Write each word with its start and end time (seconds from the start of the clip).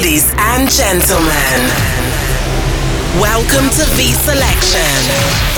Ladies 0.00 0.32
and 0.32 0.64
gentlemen, 0.70 1.60
welcome 3.20 3.68
to 3.68 3.84
V 4.00 4.16
Selection. 4.16 4.88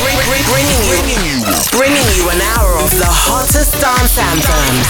Bring, 0.03 0.19
bring, 0.27 0.43
bringing, 0.51 0.83
you, 1.23 1.47
bringing 1.71 2.03
you 2.19 2.27
an 2.29 2.43
hour 2.51 2.75
of 2.83 2.91
the 2.91 3.07
hottest 3.07 3.79
dance 3.79 4.19
anthems. 4.19 4.83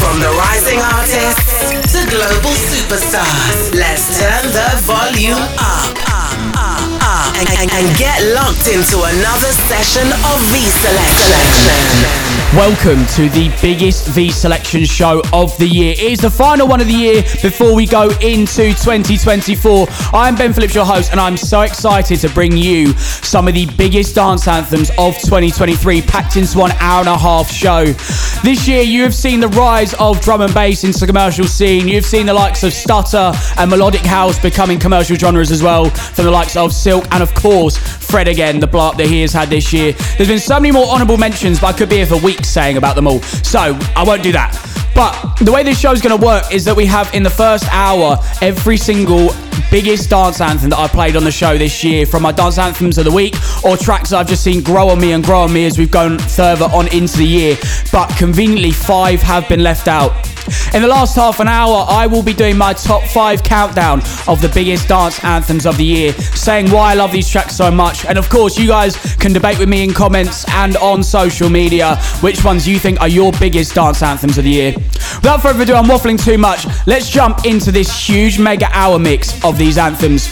From 0.00 0.20
the 0.20 0.32
rising 0.40 0.80
artists 0.80 1.92
to 1.92 2.08
global 2.08 2.56
superstars. 2.72 3.74
Let's 3.76 4.18
turn 4.18 4.52
the 4.56 4.80
volume 4.88 5.44
up 5.60 6.97
and, 7.36 7.48
and, 7.58 7.70
and 7.70 7.98
get 7.98 8.16
locked 8.34 8.68
into 8.68 8.96
another 9.02 9.52
session 9.68 10.08
of 10.24 10.38
V 10.52 10.64
Selection. 10.80 12.28
Welcome 12.54 13.04
to 13.16 13.28
the 13.28 13.54
biggest 13.60 14.08
V 14.08 14.30
Selection 14.30 14.84
show 14.84 15.22
of 15.32 15.56
the 15.58 15.66
year. 15.66 15.92
It 15.92 16.00
is 16.00 16.20
the 16.20 16.30
final 16.30 16.66
one 16.66 16.80
of 16.80 16.86
the 16.86 16.94
year 16.94 17.22
before 17.42 17.74
we 17.74 17.86
go 17.86 18.08
into 18.22 18.72
2024. 18.72 19.86
I'm 20.14 20.34
Ben 20.34 20.52
Phillips, 20.52 20.74
your 20.74 20.86
host, 20.86 21.10
and 21.10 21.20
I'm 21.20 21.36
so 21.36 21.60
excited 21.60 22.20
to 22.20 22.30
bring 22.30 22.56
you 22.56 22.92
some 22.94 23.48
of 23.48 23.54
the 23.54 23.66
biggest 23.76 24.14
dance 24.14 24.48
anthems 24.48 24.90
of 24.98 25.14
2023 25.18 26.02
packed 26.02 26.36
into 26.36 26.58
one 26.58 26.72
hour 26.80 27.00
and 27.00 27.08
a 27.08 27.18
half 27.18 27.50
show. 27.50 27.84
This 28.42 28.66
year, 28.66 28.82
you 28.82 29.02
have 29.02 29.14
seen 29.14 29.40
the 29.40 29.48
rise 29.48 29.92
of 29.94 30.20
drum 30.20 30.40
and 30.40 30.54
bass 30.54 30.84
into 30.84 31.00
the 31.00 31.06
commercial 31.06 31.46
scene. 31.46 31.86
You've 31.86 32.06
seen 32.06 32.26
the 32.26 32.34
likes 32.34 32.62
of 32.62 32.72
stutter 32.72 33.32
and 33.58 33.70
melodic 33.70 34.02
house 34.02 34.38
becoming 34.38 34.78
commercial 34.78 35.16
genres 35.16 35.50
as 35.50 35.62
well, 35.62 35.90
from 35.90 36.24
the 36.24 36.30
likes 36.30 36.56
of 36.56 36.72
Silk 36.72 37.04
and, 37.10 37.17
of 37.22 37.34
course, 37.34 37.76
Fred 37.76 38.28
again, 38.28 38.60
the 38.60 38.66
blow 38.66 38.88
up 38.88 38.96
that 38.96 39.06
he 39.06 39.20
has 39.22 39.32
had 39.32 39.48
this 39.48 39.72
year. 39.72 39.92
There's 40.16 40.28
been 40.28 40.38
so 40.38 40.58
many 40.60 40.72
more 40.72 40.86
honourable 40.86 41.16
mentions, 41.16 41.60
but 41.60 41.74
I 41.74 41.78
could 41.78 41.88
be 41.88 41.96
here 41.96 42.06
for 42.06 42.18
weeks 42.18 42.48
saying 42.48 42.76
about 42.76 42.94
them 42.96 43.06
all. 43.06 43.20
So 43.20 43.78
I 43.96 44.04
won't 44.04 44.22
do 44.22 44.32
that. 44.32 44.77
But 44.98 45.14
the 45.36 45.52
way 45.52 45.62
this 45.62 45.78
show 45.78 45.92
is 45.92 46.02
going 46.02 46.18
to 46.18 46.26
work 46.26 46.52
is 46.52 46.64
that 46.64 46.74
we 46.74 46.84
have 46.86 47.14
in 47.14 47.22
the 47.22 47.30
first 47.30 47.64
hour 47.70 48.18
every 48.42 48.76
single 48.76 49.30
biggest 49.70 50.10
dance 50.10 50.40
anthem 50.40 50.70
that 50.70 50.78
I 50.80 50.88
played 50.88 51.14
on 51.14 51.22
the 51.22 51.30
show 51.30 51.56
this 51.56 51.84
year 51.84 52.04
from 52.04 52.22
my 52.24 52.32
dance 52.32 52.58
anthems 52.58 52.98
of 52.98 53.04
the 53.04 53.12
week 53.12 53.36
or 53.62 53.76
tracks 53.76 54.10
that 54.10 54.18
I've 54.18 54.26
just 54.26 54.42
seen 54.42 54.60
grow 54.60 54.88
on 54.88 55.00
me 55.00 55.12
and 55.12 55.22
grow 55.22 55.42
on 55.42 55.52
me 55.52 55.66
as 55.66 55.78
we've 55.78 55.88
gone 55.88 56.18
further 56.18 56.64
on 56.64 56.88
into 56.88 57.18
the 57.18 57.24
year. 57.24 57.56
But 57.92 58.08
conveniently, 58.16 58.72
five 58.72 59.22
have 59.22 59.48
been 59.48 59.62
left 59.62 59.86
out. 59.86 60.10
In 60.74 60.80
the 60.80 60.88
last 60.88 61.14
half 61.14 61.40
an 61.40 61.48
hour, 61.48 61.84
I 61.88 62.06
will 62.06 62.22
be 62.22 62.32
doing 62.32 62.56
my 62.56 62.72
top 62.72 63.02
five 63.04 63.42
countdown 63.42 64.00
of 64.26 64.40
the 64.40 64.50
biggest 64.54 64.88
dance 64.88 65.22
anthems 65.22 65.66
of 65.66 65.76
the 65.76 65.84
year, 65.84 66.12
saying 66.12 66.70
why 66.70 66.92
I 66.92 66.94
love 66.94 67.12
these 67.12 67.28
tracks 67.28 67.54
so 67.54 67.70
much. 67.70 68.06
And 68.06 68.16
of 68.16 68.30
course, 68.30 68.58
you 68.58 68.66
guys 68.66 68.96
can 69.16 69.32
debate 69.32 69.58
with 69.58 69.68
me 69.68 69.84
in 69.84 69.92
comments 69.92 70.46
and 70.48 70.76
on 70.78 71.02
social 71.02 71.50
media 71.50 71.96
which 72.20 72.44
ones 72.44 72.66
you 72.66 72.78
think 72.78 73.00
are 73.00 73.08
your 73.08 73.32
biggest 73.32 73.74
dance 73.74 74.02
anthems 74.02 74.38
of 74.38 74.44
the 74.44 74.50
year. 74.50 74.74
Without 75.16 75.42
further 75.42 75.62
ado, 75.62 75.74
I'm 75.74 75.84
waffling 75.84 76.22
too 76.22 76.38
much. 76.38 76.66
Let's 76.86 77.10
jump 77.10 77.44
into 77.44 77.72
this 77.72 77.90
huge 78.08 78.38
mega 78.38 78.68
hour 78.72 78.98
mix 78.98 79.42
of 79.44 79.58
these 79.58 79.78
anthems. 79.78 80.28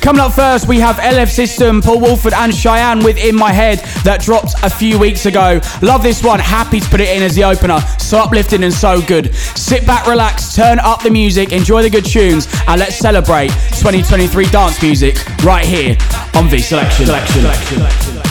Coming 0.00 0.20
up 0.20 0.32
first, 0.32 0.68
we 0.68 0.78
have 0.78 0.96
LF 0.96 1.28
System, 1.28 1.82
Paul 1.82 2.00
Woolford, 2.00 2.32
and 2.32 2.54
Cheyenne 2.54 3.02
with 3.04 3.18
In 3.18 3.34
My 3.34 3.52
Head 3.52 3.78
that 4.04 4.22
dropped 4.22 4.54
a 4.62 4.70
few 4.70 4.98
weeks 4.98 5.26
ago. 5.26 5.60
Love 5.82 6.02
this 6.02 6.22
one. 6.22 6.40
Happy 6.40 6.80
to 6.80 6.88
put 6.88 7.00
it 7.00 7.08
in 7.16 7.22
as 7.22 7.34
the 7.34 7.44
opener. 7.44 7.80
So 7.98 8.18
uplifting 8.18 8.64
and 8.64 8.72
so 8.72 9.02
good. 9.02 9.34
Sit 9.34 9.86
back, 9.86 10.06
relax, 10.06 10.54
turn 10.54 10.78
up 10.78 11.02
the 11.02 11.10
music, 11.10 11.52
enjoy 11.52 11.82
the 11.82 11.90
good 11.90 12.04
tunes, 12.06 12.48
and 12.66 12.80
let's 12.80 12.96
celebrate 12.96 13.48
2023 13.48 14.46
dance 14.46 14.80
music 14.82 15.16
right 15.44 15.64
here 15.64 15.96
on 16.34 16.48
V 16.48 16.60
Selection. 16.60 17.06
Selection. 17.06 17.42
Selection. 17.42 17.78
Selection. 17.78 18.27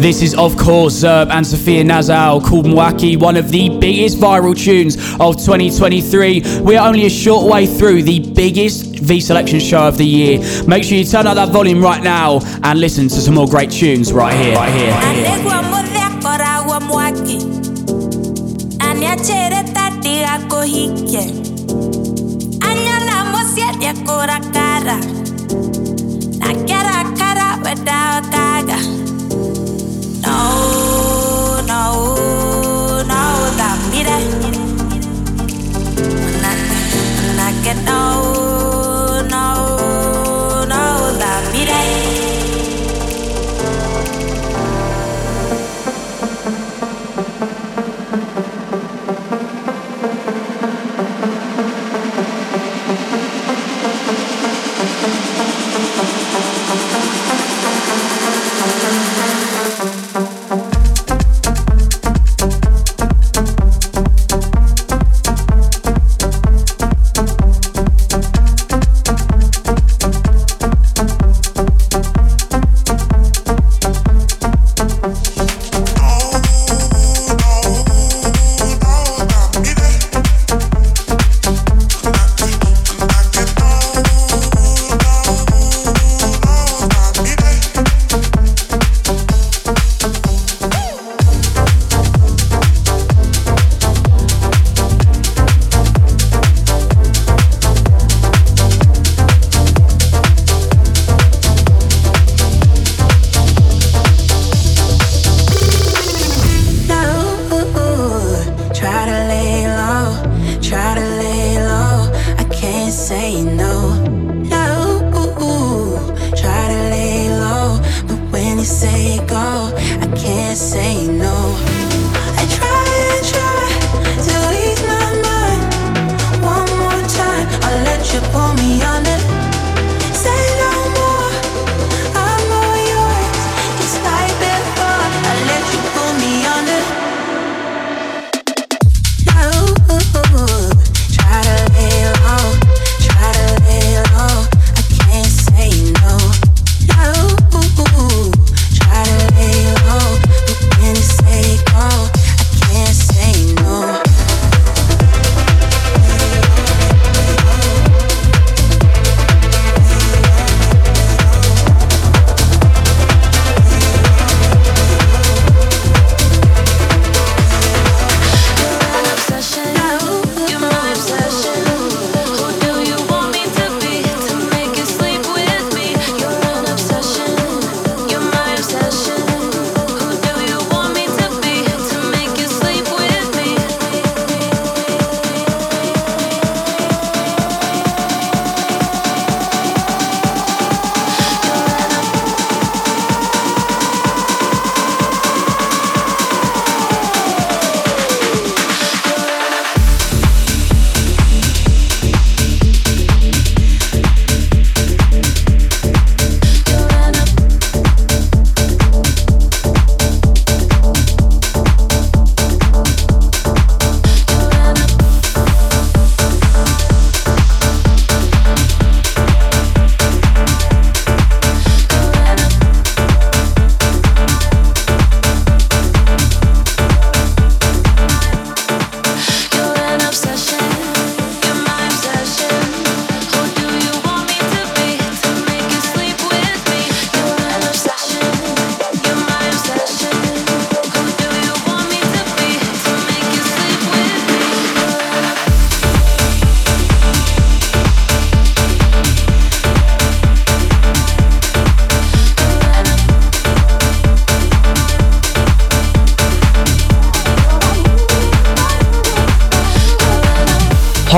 This 0.00 0.22
is, 0.22 0.34
of 0.34 0.56
course, 0.56 1.02
Zerb 1.02 1.28
and 1.28 1.44
Sofiya 1.44 1.84
Nzau 1.84 2.42
called 2.42 2.64
Mwaki, 2.64 3.18
one 3.18 3.36
of 3.36 3.50
the 3.50 3.68
biggest 3.68 4.16
viral 4.16 4.56
tunes 4.56 4.96
of 5.20 5.36
2023. 5.36 6.62
We 6.62 6.76
are 6.76 6.88
only 6.88 7.04
a 7.04 7.10
short 7.10 7.46
way 7.52 7.66
through 7.66 8.04
the 8.04 8.20
biggest 8.32 8.98
V 9.00 9.20
Selection 9.20 9.60
show 9.60 9.86
of 9.86 9.98
the 9.98 10.06
year. 10.06 10.38
Make 10.66 10.84
sure 10.84 10.96
you 10.96 11.04
turn 11.04 11.26
up 11.26 11.34
that 11.34 11.50
volume 11.50 11.82
right 11.82 12.02
now 12.02 12.40
and 12.62 12.80
listen 12.80 13.08
to 13.08 13.20
some 13.20 13.34
more 13.34 13.46
great 13.46 13.70
tunes 13.70 14.10
right 14.10 14.32
here, 14.32 14.54
right 14.54 14.72
here. 14.72 14.90
Right 14.90 15.52
here. 15.52 15.59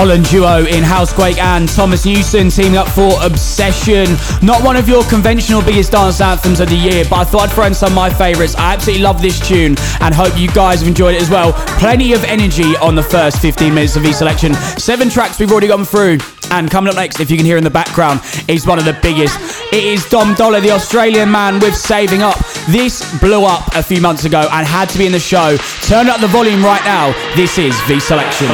Holland 0.02 0.28
duo 0.28 0.66
in 0.66 0.82
Housequake 0.82 1.38
and 1.38 1.68
Thomas 1.68 2.04
Newson 2.04 2.50
teaming 2.50 2.76
up 2.76 2.88
for 2.88 3.12
Obsession. 3.24 4.08
Not 4.44 4.60
one 4.64 4.74
of 4.74 4.88
your 4.88 5.04
conventional 5.04 5.62
biggest 5.62 5.92
dance 5.92 6.20
anthems 6.20 6.58
of 6.58 6.70
the 6.70 6.74
year, 6.74 7.04
but 7.08 7.20
I 7.20 7.24
thought 7.24 7.42
I'd 7.42 7.54
throw 7.54 7.66
in 7.66 7.74
some 7.74 7.92
of 7.92 7.94
my 7.94 8.10
favourites. 8.10 8.56
I 8.56 8.74
absolutely 8.74 9.04
love 9.04 9.22
this 9.22 9.38
tune 9.38 9.76
and 10.00 10.12
hope 10.12 10.36
you 10.36 10.48
guys 10.48 10.80
have 10.80 10.88
enjoyed 10.88 11.14
it 11.14 11.22
as 11.22 11.30
well. 11.30 11.52
Plenty 11.78 12.14
of 12.14 12.24
energy 12.24 12.76
on 12.78 12.96
the 12.96 13.02
first 13.04 13.40
15 13.40 13.72
minutes 13.72 13.94
of 13.94 14.02
V 14.02 14.12
Selection. 14.12 14.54
Seven 14.54 15.08
tracks 15.08 15.38
we've 15.38 15.52
already 15.52 15.68
gone 15.68 15.84
through. 15.84 16.18
And 16.50 16.68
coming 16.68 16.90
up 16.90 16.96
next, 16.96 17.20
if 17.20 17.30
you 17.30 17.36
can 17.36 17.46
hear 17.46 17.56
in 17.56 17.64
the 17.64 17.70
background, 17.70 18.20
is 18.48 18.66
one 18.66 18.78
of 18.78 18.84
the 18.84 18.98
biggest. 19.02 19.38
It 19.72 19.84
is 19.84 20.04
Dom 20.10 20.34
Dolla, 20.34 20.60
the 20.60 20.72
Australian 20.72 21.30
man 21.30 21.60
with 21.60 21.74
Saving 21.74 22.22
Up. 22.22 22.36
This 22.68 23.00
blew 23.20 23.44
up 23.44 23.74
a 23.74 23.82
few 23.82 24.00
months 24.00 24.24
ago 24.24 24.48
and 24.50 24.66
had 24.66 24.88
to 24.90 24.98
be 24.98 25.06
in 25.06 25.12
the 25.12 25.20
show. 25.20 25.56
Turn 25.84 26.08
up 26.08 26.20
the 26.20 26.26
volume 26.26 26.62
right 26.62 26.84
now. 26.84 27.14
This 27.36 27.56
is 27.56 27.80
V 27.82 28.00
Selection. 28.00 28.48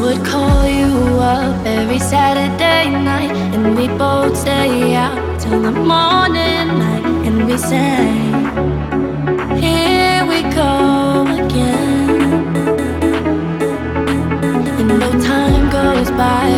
would 0.00 0.24
call 0.24 0.66
you 0.66 1.18
up 1.18 1.66
every 1.66 1.98
Saturday 1.98 2.90
night, 2.90 3.32
and 3.54 3.76
we 3.76 3.88
both 3.88 4.36
stay 4.36 4.94
out 4.94 5.40
till 5.40 5.60
the 5.60 5.72
morning 5.72 6.68
light, 6.82 7.04
and 7.26 7.46
we 7.46 7.56
say, 7.58 8.06
Here 9.60 10.24
we 10.26 10.42
go 10.54 11.26
again. 11.44 12.46
And 14.78 14.88
no 14.88 15.10
time 15.20 15.70
goes 15.70 16.10
by. 16.12 16.57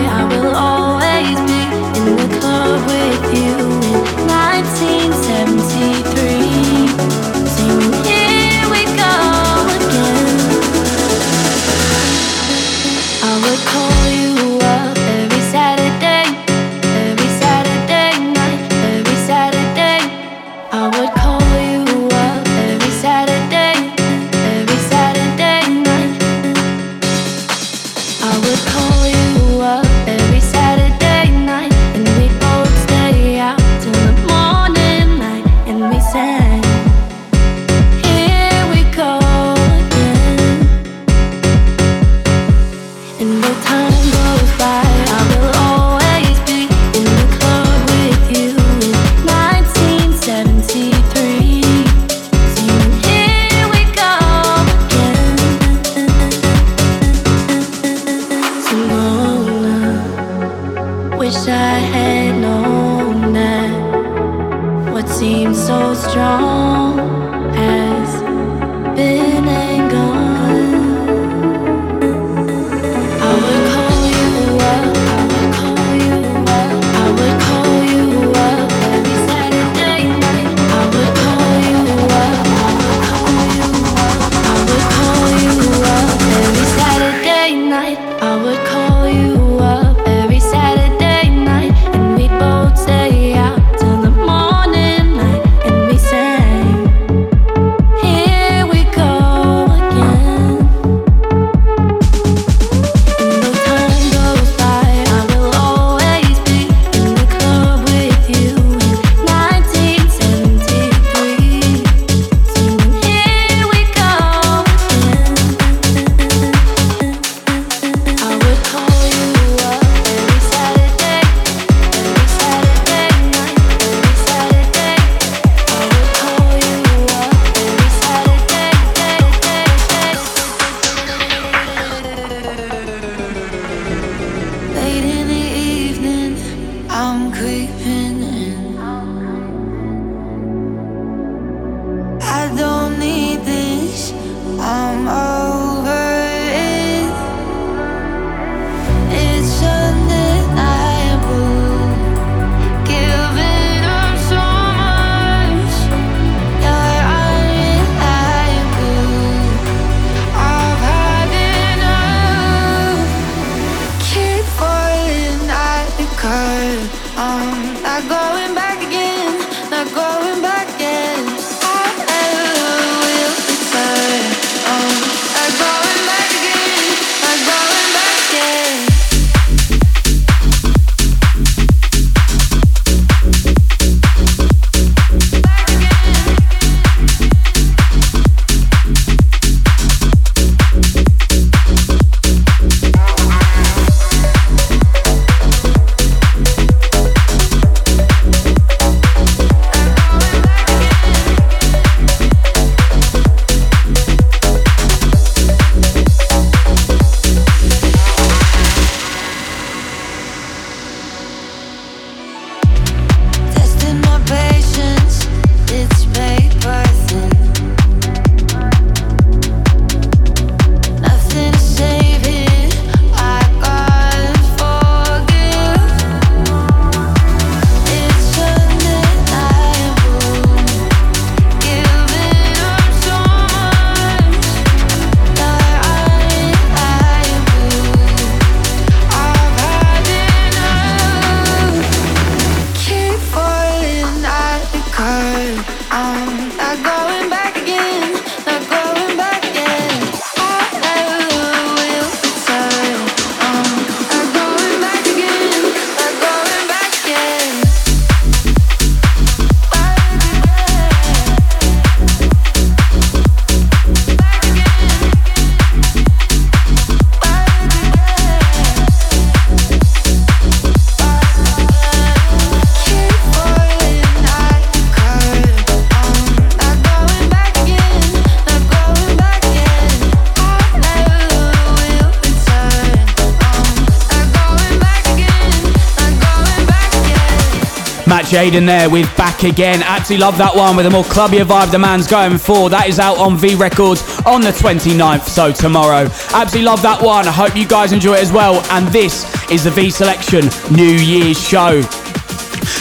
Jaden 288.30 288.64
there 288.64 288.88
with 288.88 289.14
Back 289.16 289.42
Again. 289.42 289.82
Absolutely 289.82 290.24
love 290.24 290.38
that 290.38 290.54
one 290.54 290.76
with 290.76 290.86
a 290.86 290.90
more 290.90 291.02
clubbier 291.02 291.44
vibe 291.44 291.72
the 291.72 291.80
man's 291.80 292.06
going 292.06 292.38
for. 292.38 292.70
That 292.70 292.88
is 292.88 293.00
out 293.00 293.18
on 293.18 293.36
V 293.36 293.56
Records 293.56 294.02
on 294.24 294.40
the 294.40 294.52
29th, 294.52 295.22
so 295.22 295.50
tomorrow. 295.50 296.08
Absolutely 296.32 296.62
love 296.62 296.80
that 296.82 297.02
one. 297.02 297.26
I 297.26 297.32
hope 297.32 297.56
you 297.56 297.66
guys 297.66 297.90
enjoy 297.92 298.14
it 298.14 298.22
as 298.22 298.30
well. 298.30 298.64
And 298.70 298.86
this 298.88 299.26
is 299.50 299.64
the 299.64 299.70
V 299.72 299.90
Selection 299.90 300.48
New 300.70 300.84
Year's 300.84 301.42
show. 301.42 301.82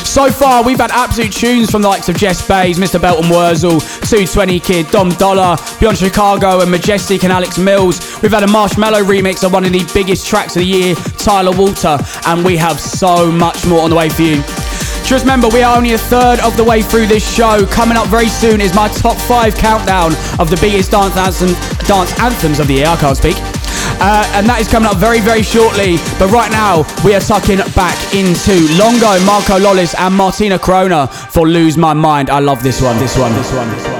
So 0.05 0.29
far, 0.29 0.63
we've 0.63 0.77
had 0.77 0.91
absolute 0.91 1.31
tunes 1.31 1.71
from 1.71 1.81
the 1.81 1.87
likes 1.87 2.09
of 2.09 2.15
Jess 2.15 2.47
Bays, 2.47 2.77
Mr. 2.77 3.01
Belt 3.01 3.23
& 3.25 3.25
Wezol, 3.25 3.79
220 4.07 4.59
Kid, 4.59 4.87
Dom 4.91 5.09
Dolla, 5.09 5.57
Beyond 5.79 5.97
Chicago, 5.97 6.61
and 6.61 6.69
Majestic 6.69 7.23
and 7.23 7.33
Alex 7.33 7.57
Mills. 7.57 8.21
We've 8.21 8.31
had 8.31 8.43
a 8.43 8.47
Marshmello 8.47 9.03
remix 9.03 9.43
of 9.43 9.51
one 9.51 9.65
of 9.65 9.71
the 9.71 9.89
biggest 9.95 10.27
tracks 10.27 10.55
of 10.55 10.59
the 10.59 10.67
year, 10.67 10.95
Tyla 11.17 11.57
Water, 11.57 11.97
and 12.27 12.45
we 12.45 12.55
have 12.57 12.79
so 12.79 13.31
much 13.31 13.65
more 13.65 13.81
on 13.81 13.89
the 13.89 13.95
way 13.95 14.09
for 14.09 14.21
you. 14.21 14.68
Just 15.05 15.23
remember, 15.23 15.47
we 15.49 15.63
are 15.63 15.75
only 15.75 15.93
a 15.93 15.97
third 15.97 16.39
of 16.39 16.55
the 16.55 16.63
way 16.63 16.81
through 16.81 17.07
this 17.07 17.23
show. 17.23 17.65
Coming 17.65 17.97
up 17.97 18.07
very 18.07 18.29
soon 18.29 18.61
is 18.61 18.73
my 18.75 18.87
top 18.87 19.17
five 19.17 19.55
countdown 19.55 20.13
of 20.39 20.49
the 20.49 20.57
biggest 20.61 20.91
dance, 20.91 21.17
anthem, 21.17 21.53
dance 21.87 22.17
anthems 22.19 22.59
of 22.59 22.67
the 22.67 22.75
year. 22.75 22.87
I 22.87 22.95
can't 22.95 23.17
speak. 23.17 23.35
Uh, 24.01 24.23
and 24.33 24.47
that 24.47 24.61
is 24.61 24.67
coming 24.67 24.87
up 24.87 24.97
very, 24.97 25.19
very 25.19 25.43
shortly. 25.43 25.97
But 26.17 26.31
right 26.31 26.51
now, 26.51 26.85
we 27.03 27.13
are 27.15 27.19
tucking 27.19 27.57
back 27.75 27.97
into 28.13 28.53
Longo, 28.77 29.19
Marco 29.25 29.59
Lollis, 29.59 29.93
and 29.97 30.15
Martina 30.15 30.57
Corona 30.57 31.07
for 31.07 31.47
Lose 31.47 31.77
My 31.77 31.93
Mind. 31.93 32.29
I 32.29 32.39
love 32.39 32.63
this 32.63 32.81
one, 32.81 32.97
this 32.97 33.17
one, 33.17 33.33
this 33.33 33.51
one, 33.51 33.69
this 33.71 33.87
one. 33.87 33.98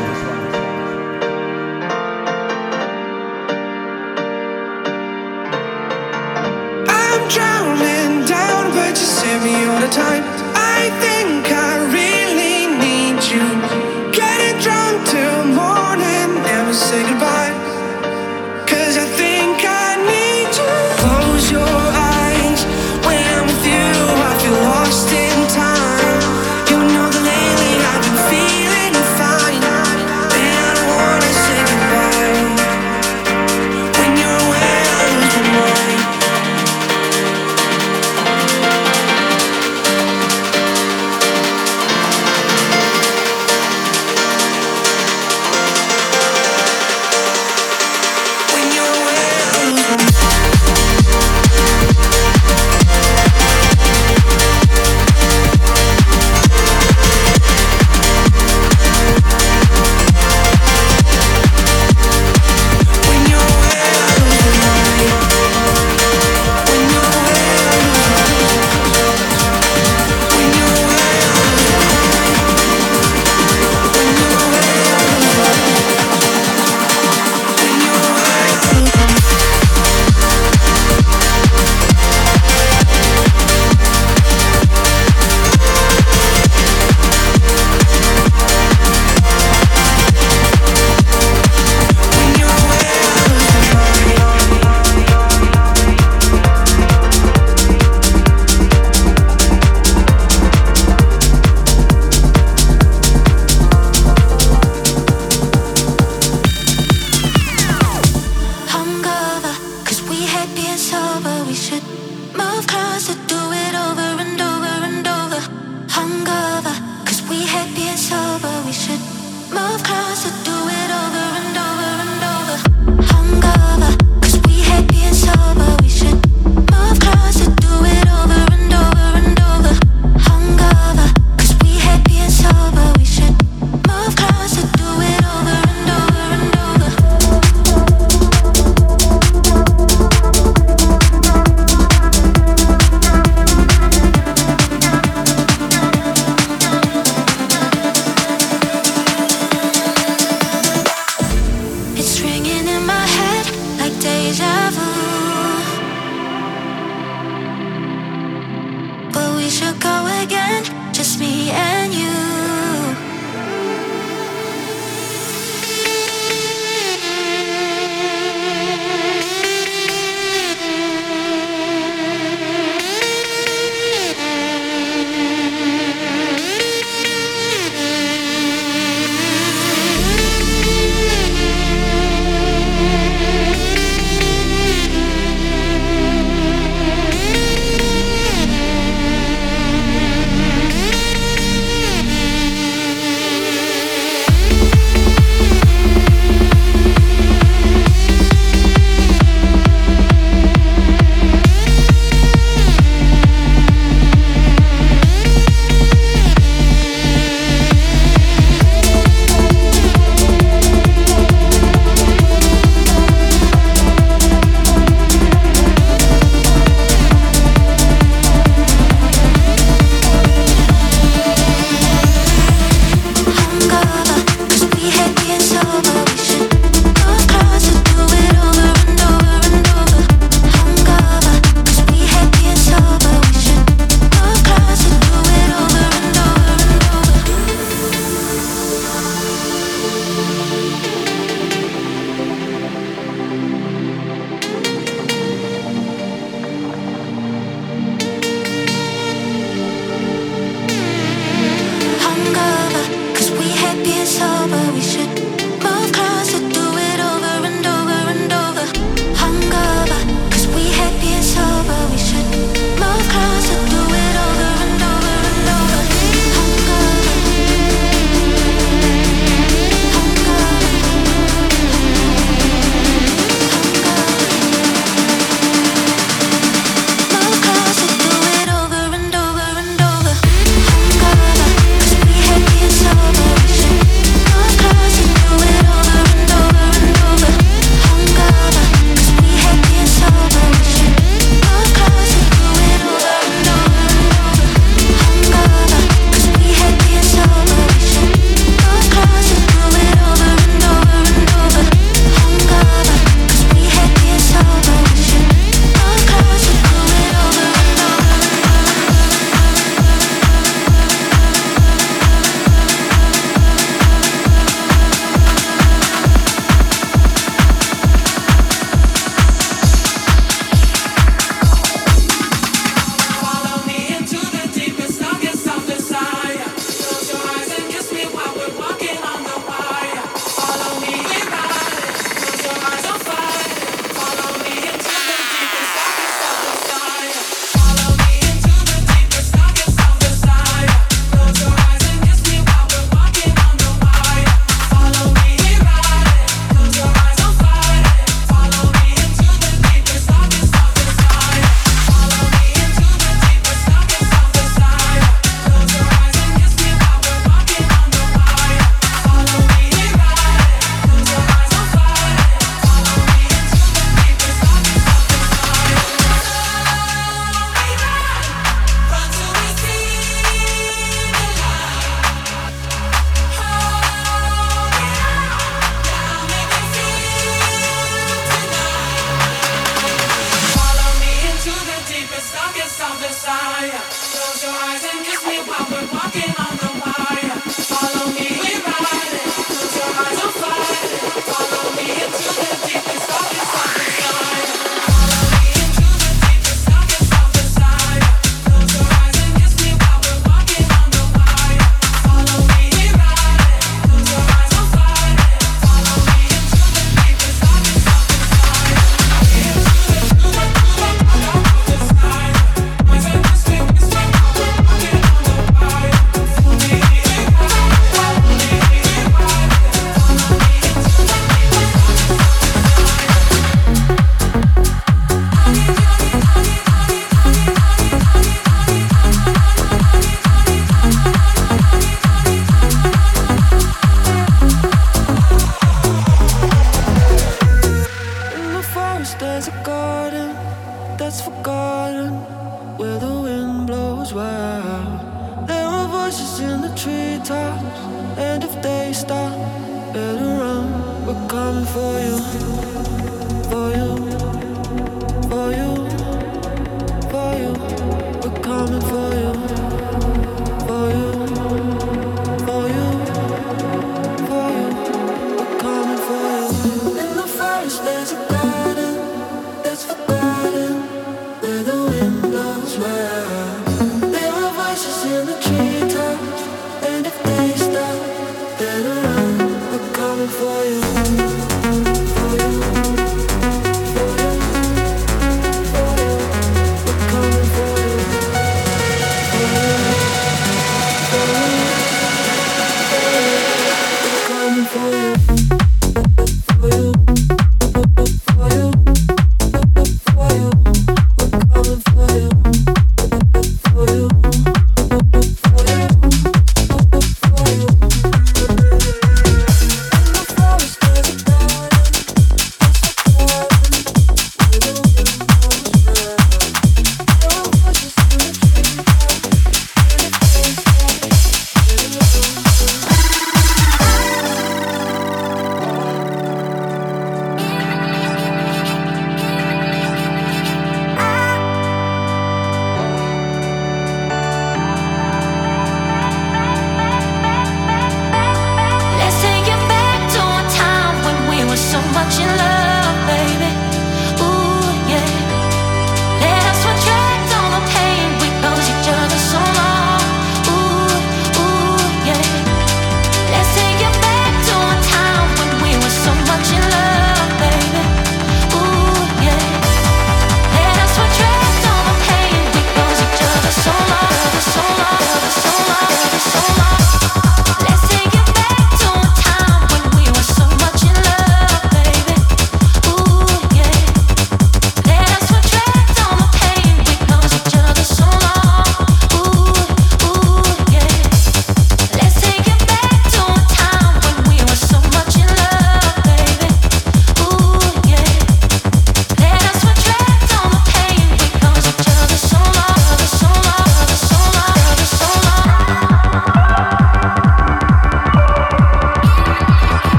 closet 112.70 113.29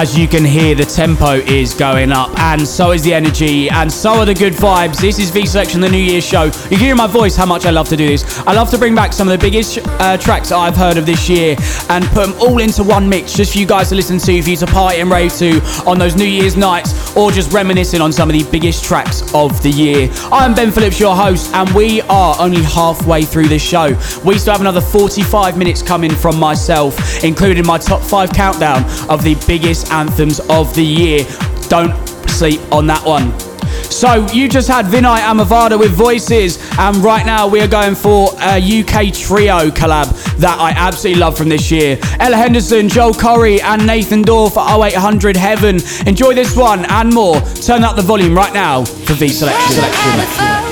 As 0.00 0.16
you 0.16 0.28
can 0.28 0.44
hear, 0.44 0.76
the 0.76 0.84
tempo 0.84 1.32
is 1.32 1.74
going 1.74 2.12
up, 2.12 2.30
and 2.38 2.64
so 2.64 2.92
is 2.92 3.02
the 3.02 3.12
energy, 3.12 3.68
and 3.68 3.92
so 3.92 4.20
are 4.20 4.24
the 4.24 4.32
good 4.32 4.52
vibes. 4.52 5.00
This 5.00 5.18
is 5.18 5.30
V 5.30 5.44
Selection, 5.44 5.80
the 5.80 5.88
New 5.88 5.98
Year's 5.98 6.24
show. 6.24 6.44
You 6.44 6.52
can 6.52 6.78
hear 6.78 6.94
my 6.94 7.08
voice 7.08 7.34
how 7.34 7.46
much 7.46 7.66
I 7.66 7.70
love 7.70 7.88
to 7.88 7.96
do 7.96 8.06
this. 8.06 8.38
I 8.46 8.52
love 8.52 8.70
to 8.70 8.78
bring 8.78 8.94
back 8.94 9.12
some 9.12 9.26
of 9.26 9.32
the 9.32 9.44
biggest 9.44 9.80
uh, 9.84 10.16
tracks 10.16 10.52
I've 10.52 10.76
heard 10.76 10.98
of 10.98 11.04
this 11.04 11.28
year 11.28 11.56
and 11.88 12.04
put 12.10 12.28
them 12.28 12.40
all 12.40 12.60
into 12.60 12.84
one 12.84 13.08
mix 13.08 13.32
just 13.32 13.54
for 13.54 13.58
you 13.58 13.66
guys 13.66 13.88
to 13.88 13.96
listen 13.96 14.18
to, 14.18 14.40
for 14.40 14.48
you 14.48 14.56
to 14.58 14.66
party 14.66 15.00
and 15.00 15.10
rave 15.10 15.32
to 15.38 15.60
on 15.84 15.98
those 15.98 16.14
New 16.14 16.26
Year's 16.26 16.56
nights, 16.56 17.07
or 17.16 17.30
just 17.30 17.52
reminiscing 17.52 18.00
on 18.00 18.12
some 18.12 18.28
of 18.28 18.34
the 18.34 18.48
biggest 18.50 18.84
tracks 18.84 19.22
of 19.34 19.62
the 19.62 19.70
year. 19.70 20.08
I'm 20.32 20.54
Ben 20.54 20.70
Phillips, 20.70 20.98
your 21.00 21.16
host, 21.16 21.52
and 21.54 21.68
we 21.70 22.00
are 22.02 22.36
only 22.38 22.62
halfway 22.62 23.22
through 23.22 23.48
this 23.48 23.62
show. 23.62 23.88
We 24.24 24.38
still 24.38 24.52
have 24.52 24.60
another 24.60 24.80
45 24.80 25.56
minutes 25.56 25.82
coming 25.82 26.10
from 26.10 26.38
myself, 26.38 27.24
including 27.24 27.66
my 27.66 27.78
top 27.78 28.02
five 28.02 28.30
countdown 28.30 28.84
of 29.08 29.22
the 29.22 29.34
biggest 29.46 29.90
anthems 29.92 30.40
of 30.48 30.74
the 30.74 30.84
year. 30.84 31.26
Don't 31.68 31.94
sleep 32.28 32.60
on 32.72 32.86
that 32.86 33.04
one. 33.04 33.47
So 33.90 34.26
you 34.32 34.48
just 34.48 34.68
had 34.68 34.86
Vinay 34.86 35.18
Amavada 35.20 35.78
with 35.78 35.92
Voices, 35.92 36.58
and 36.78 36.96
right 36.98 37.24
now 37.26 37.48
we 37.48 37.60
are 37.60 37.68
going 37.68 37.94
for 37.94 38.30
a 38.40 38.58
UK 38.58 39.12
trio 39.12 39.70
collab 39.70 40.08
that 40.38 40.58
I 40.58 40.70
absolutely 40.70 41.20
love 41.20 41.36
from 41.36 41.48
this 41.48 41.70
year. 41.70 41.98
Ella 42.20 42.36
Henderson, 42.36 42.88
Joel 42.88 43.12
Corry, 43.12 43.60
and 43.60 43.86
Nathan 43.86 44.22
Dawe 44.22 44.48
for 44.48 44.62
0800 44.62 45.36
Heaven. 45.36 45.80
Enjoy 46.06 46.34
this 46.34 46.56
one 46.56 46.84
and 46.86 47.12
more. 47.12 47.40
Turn 47.40 47.82
up 47.82 47.96
the 47.96 48.02
volume 48.02 48.34
right 48.34 48.52
now 48.52 48.84
for 48.84 49.14
V 49.14 49.28
Selection. 49.28 49.74
Selection. 49.74 50.67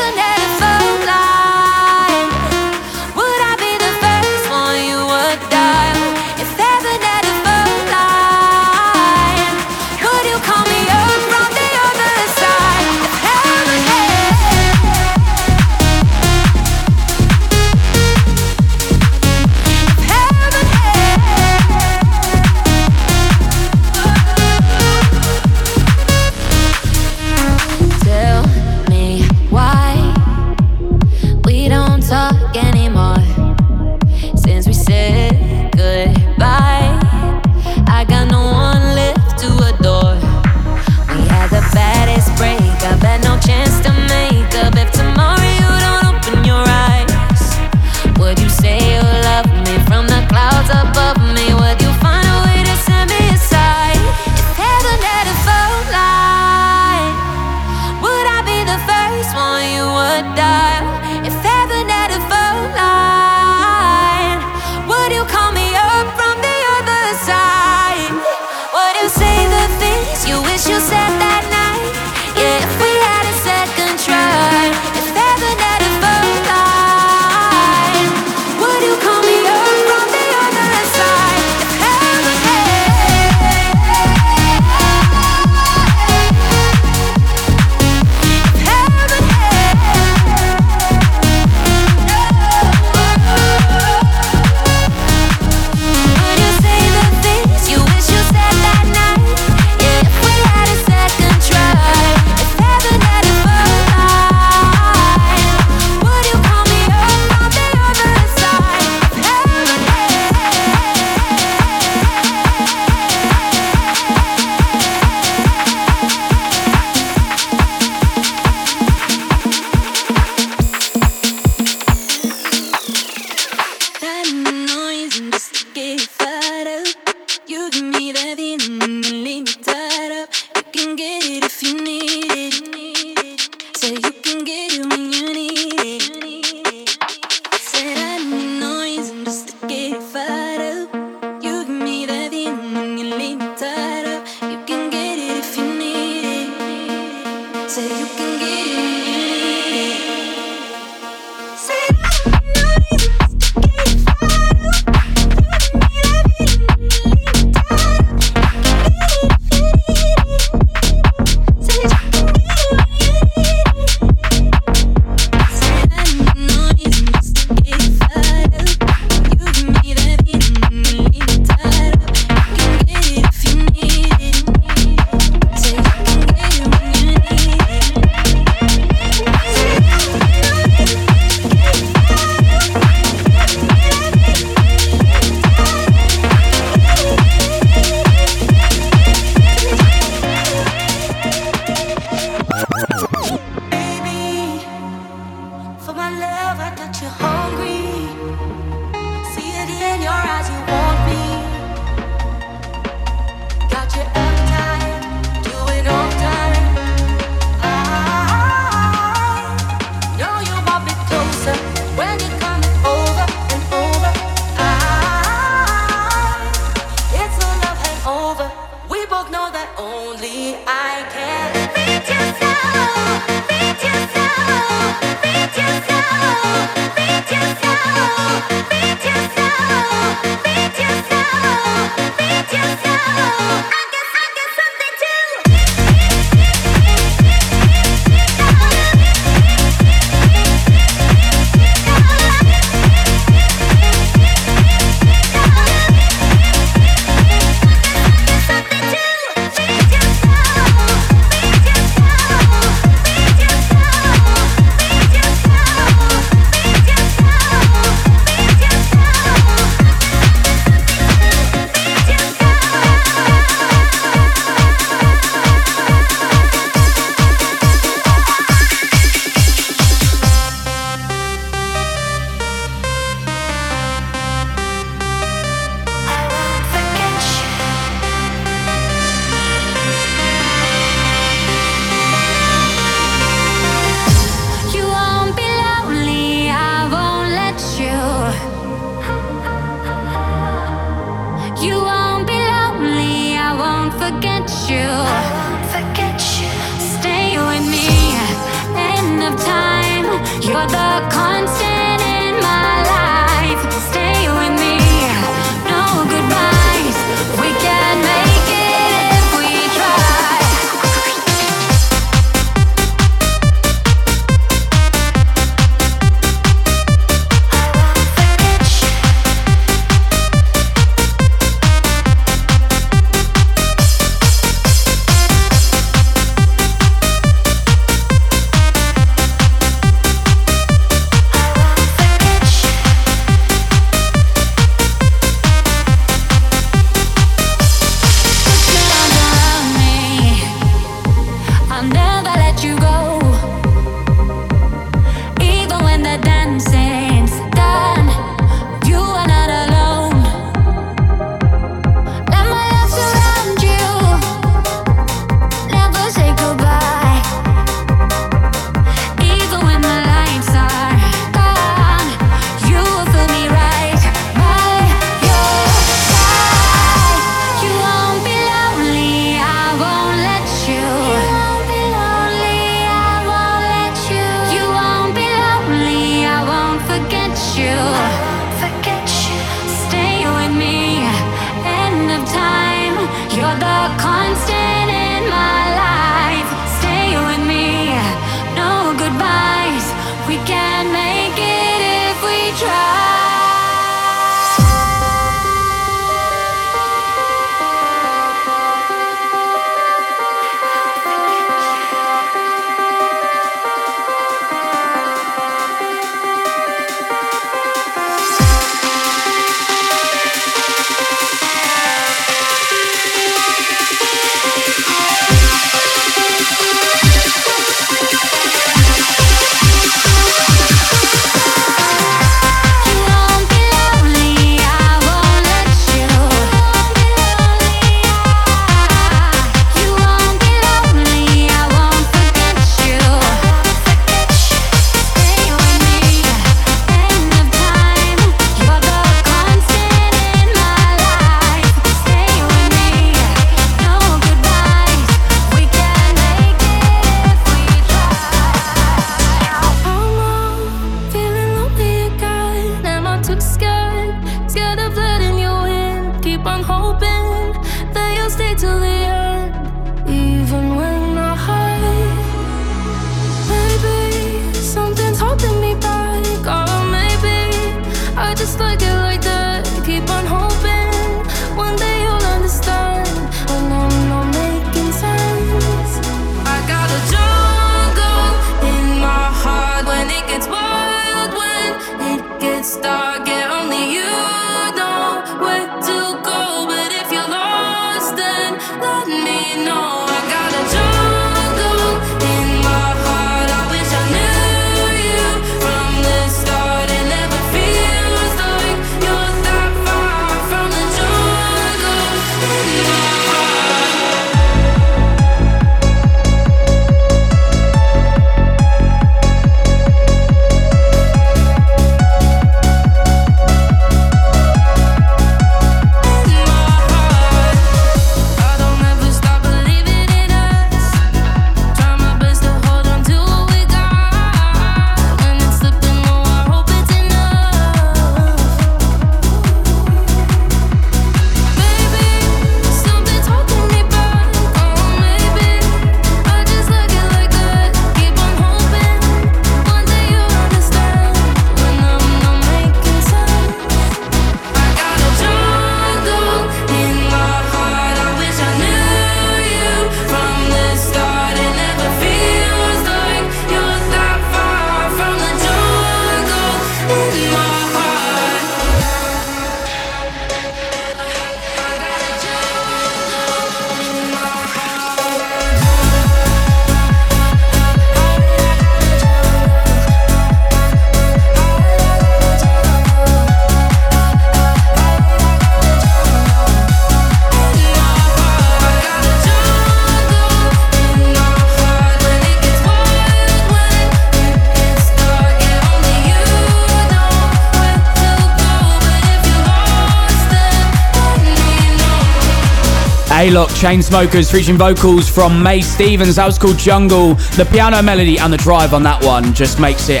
Chainsmokers, 593.58 594.30
featuring 594.30 594.56
vocals 594.56 595.08
from 595.08 595.42
Mae 595.42 595.60
Stephens. 595.60 596.14
That 596.14 596.26
was 596.26 596.38
called 596.38 596.58
Jungle. 596.58 597.14
The 597.34 597.44
piano 597.50 597.82
melody 597.82 598.16
and 598.16 598.32
the 598.32 598.36
drive 598.36 598.72
on 598.72 598.84
that 598.84 599.02
one 599.02 599.34
just 599.34 599.58
makes 599.58 599.88
it 599.88 600.00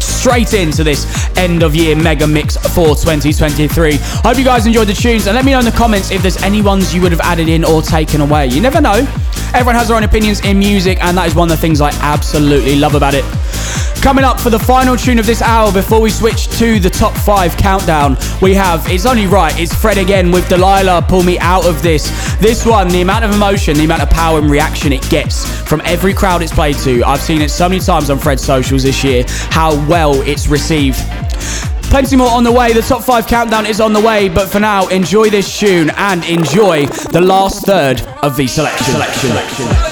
straight 0.00 0.54
into 0.54 0.84
this 0.84 1.04
end 1.36 1.64
of 1.64 1.74
year 1.74 1.96
mega 1.96 2.28
mix 2.28 2.56
for 2.56 2.94
2023. 2.94 3.96
Hope 4.00 4.38
you 4.38 4.44
guys 4.44 4.66
enjoyed 4.66 4.86
the 4.86 4.94
tunes 4.94 5.26
and 5.26 5.34
let 5.34 5.44
me 5.44 5.50
know 5.50 5.58
in 5.58 5.64
the 5.64 5.72
comments 5.72 6.12
if 6.12 6.22
there's 6.22 6.40
any 6.44 6.62
ones 6.62 6.94
you 6.94 7.02
would 7.02 7.10
have 7.10 7.20
added 7.22 7.48
in 7.48 7.64
or 7.64 7.82
taken 7.82 8.20
away. 8.20 8.46
You 8.46 8.60
never 8.60 8.80
know. 8.80 9.04
Everyone 9.52 9.74
has 9.74 9.88
their 9.88 9.96
own 9.96 10.04
opinions 10.04 10.38
in 10.44 10.60
music, 10.60 11.02
and 11.02 11.18
that 11.18 11.26
is 11.26 11.34
one 11.34 11.50
of 11.50 11.56
the 11.56 11.60
things 11.60 11.80
I 11.80 11.90
absolutely 12.02 12.76
love 12.76 12.94
about 12.94 13.14
it. 13.14 13.24
Coming 14.00 14.24
up 14.24 14.40
for 14.40 14.50
the 14.50 14.58
final 14.58 14.96
tune 14.96 15.18
of 15.18 15.26
this 15.26 15.42
hour 15.42 15.72
before 15.72 16.00
we 16.00 16.10
switch 16.10 16.48
to 16.58 16.80
the 16.80 16.90
top 16.90 17.14
five 17.14 17.56
countdown, 17.56 18.16
we 18.42 18.54
have 18.54 18.84
It's 18.90 19.06
Only 19.06 19.26
Right, 19.26 19.56
it's 19.58 19.72
Fred 19.72 19.98
again 19.98 20.32
with 20.32 20.48
Delilah, 20.48 21.06
Pull 21.08 21.22
Me 21.22 21.38
Out 21.38 21.64
of 21.64 21.80
This. 21.80 22.10
This 22.38 22.66
one, 22.66 22.88
the 22.88 23.00
amount 23.00 23.24
of 23.24 23.32
emotion, 23.32 23.76
the 23.76 23.84
amount 23.84 24.02
of 24.02 24.10
power 24.10 24.40
and 24.40 24.50
reaction 24.50 24.92
it 24.92 25.08
gets 25.08 25.48
from 25.62 25.80
every 25.84 26.12
crowd 26.12 26.42
it's 26.42 26.52
played 26.52 26.76
to. 26.78 27.04
I've 27.04 27.20
seen 27.20 27.40
it 27.40 27.50
so 27.50 27.68
many 27.68 27.80
times 27.80 28.10
on 28.10 28.18
Fred's 28.18 28.42
socials 28.42 28.82
this 28.82 29.04
year, 29.04 29.24
how 29.28 29.74
well 29.88 30.20
it's 30.22 30.48
received. 30.48 30.98
Plenty 31.84 32.16
more 32.16 32.30
on 32.30 32.42
the 32.42 32.52
way. 32.52 32.72
The 32.72 32.82
top 32.82 33.04
five 33.04 33.28
countdown 33.28 33.64
is 33.64 33.80
on 33.80 33.92
the 33.92 34.00
way, 34.00 34.28
but 34.28 34.48
for 34.48 34.58
now, 34.58 34.88
enjoy 34.88 35.30
this 35.30 35.58
tune 35.58 35.90
and 35.90 36.24
enjoy 36.24 36.86
the 36.86 37.20
last 37.20 37.64
third 37.64 38.00
of 38.22 38.36
the 38.36 38.48
selection. 38.48 38.86
selection. 38.86 39.30
selection. 39.30 39.91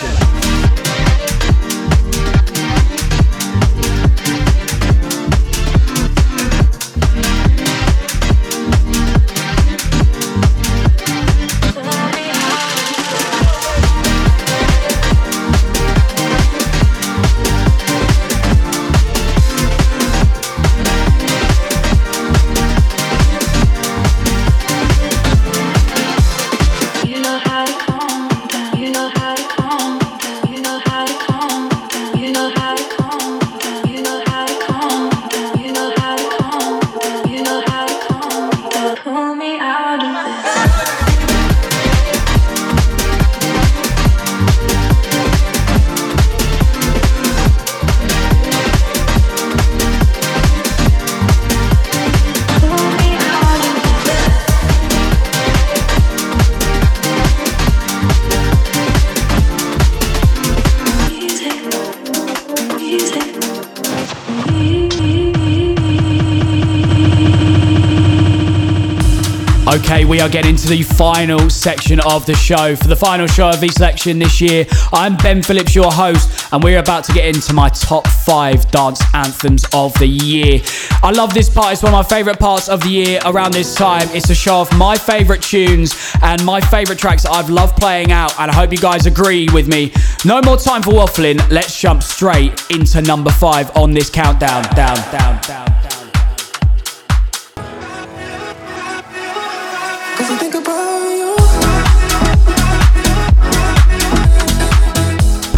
We 70.21 70.27
are 70.27 70.29
getting 70.29 70.55
to 70.55 70.69
the 70.69 70.83
final 70.83 71.49
section 71.49 71.99
of 72.01 72.27
the 72.27 72.35
show. 72.35 72.77
For 72.77 72.89
the 72.89 72.97
final 72.97 73.27
show 73.27 73.49
of 73.49 73.59
the 73.59 73.69
selection 73.69 74.19
this 74.19 74.39
year, 74.39 74.67
I'm 74.93 75.17
Ben 75.17 75.43
Phillips, 75.43 75.75
your 75.75 75.91
host, 75.91 76.53
and 76.53 76.63
we're 76.63 76.79
about 76.79 77.05
to 77.05 77.15
get 77.15 77.35
into 77.35 77.55
my 77.55 77.71
top 77.71 78.07
five 78.07 78.71
dance 78.71 79.01
anthems 79.15 79.65
of 79.73 79.95
the 79.95 80.07
year. 80.07 80.61
I 81.03 81.11
love 81.11 81.33
this 81.33 81.49
part, 81.49 81.73
it's 81.73 81.83
one 81.83 81.95
of 81.95 81.97
my 81.97 82.03
favourite 82.03 82.39
parts 82.39 82.69
of 82.69 82.83
the 82.83 82.91
year 82.91 83.21
around 83.25 83.55
this 83.55 83.75
time. 83.75 84.07
It's 84.11 84.29
a 84.29 84.35
show 84.35 84.61
of 84.61 84.71
my 84.77 84.99
favourite 84.99 85.41
tunes 85.41 85.97
and 86.23 86.45
my 86.45 86.61
favourite 86.61 86.99
tracks 86.99 87.23
that 87.23 87.33
I've 87.33 87.49
loved 87.49 87.79
playing 87.79 88.13
out, 88.13 88.39
and 88.39 88.51
I 88.51 88.55
hope 88.55 88.73
you 88.73 88.79
guys 88.79 89.07
agree 89.07 89.49
with 89.55 89.69
me. 89.69 89.91
No 90.27 90.43
more 90.43 90.59
time 90.59 90.83
for 90.83 90.91
waffling, 90.91 91.41
let's 91.51 91.81
jump 91.81 92.03
straight 92.03 92.67
into 92.69 93.01
number 93.01 93.31
five 93.31 93.75
on 93.75 93.93
this 93.93 94.11
countdown. 94.11 94.65
Down, 94.75 94.97
down, 95.13 95.41
down, 95.41 95.70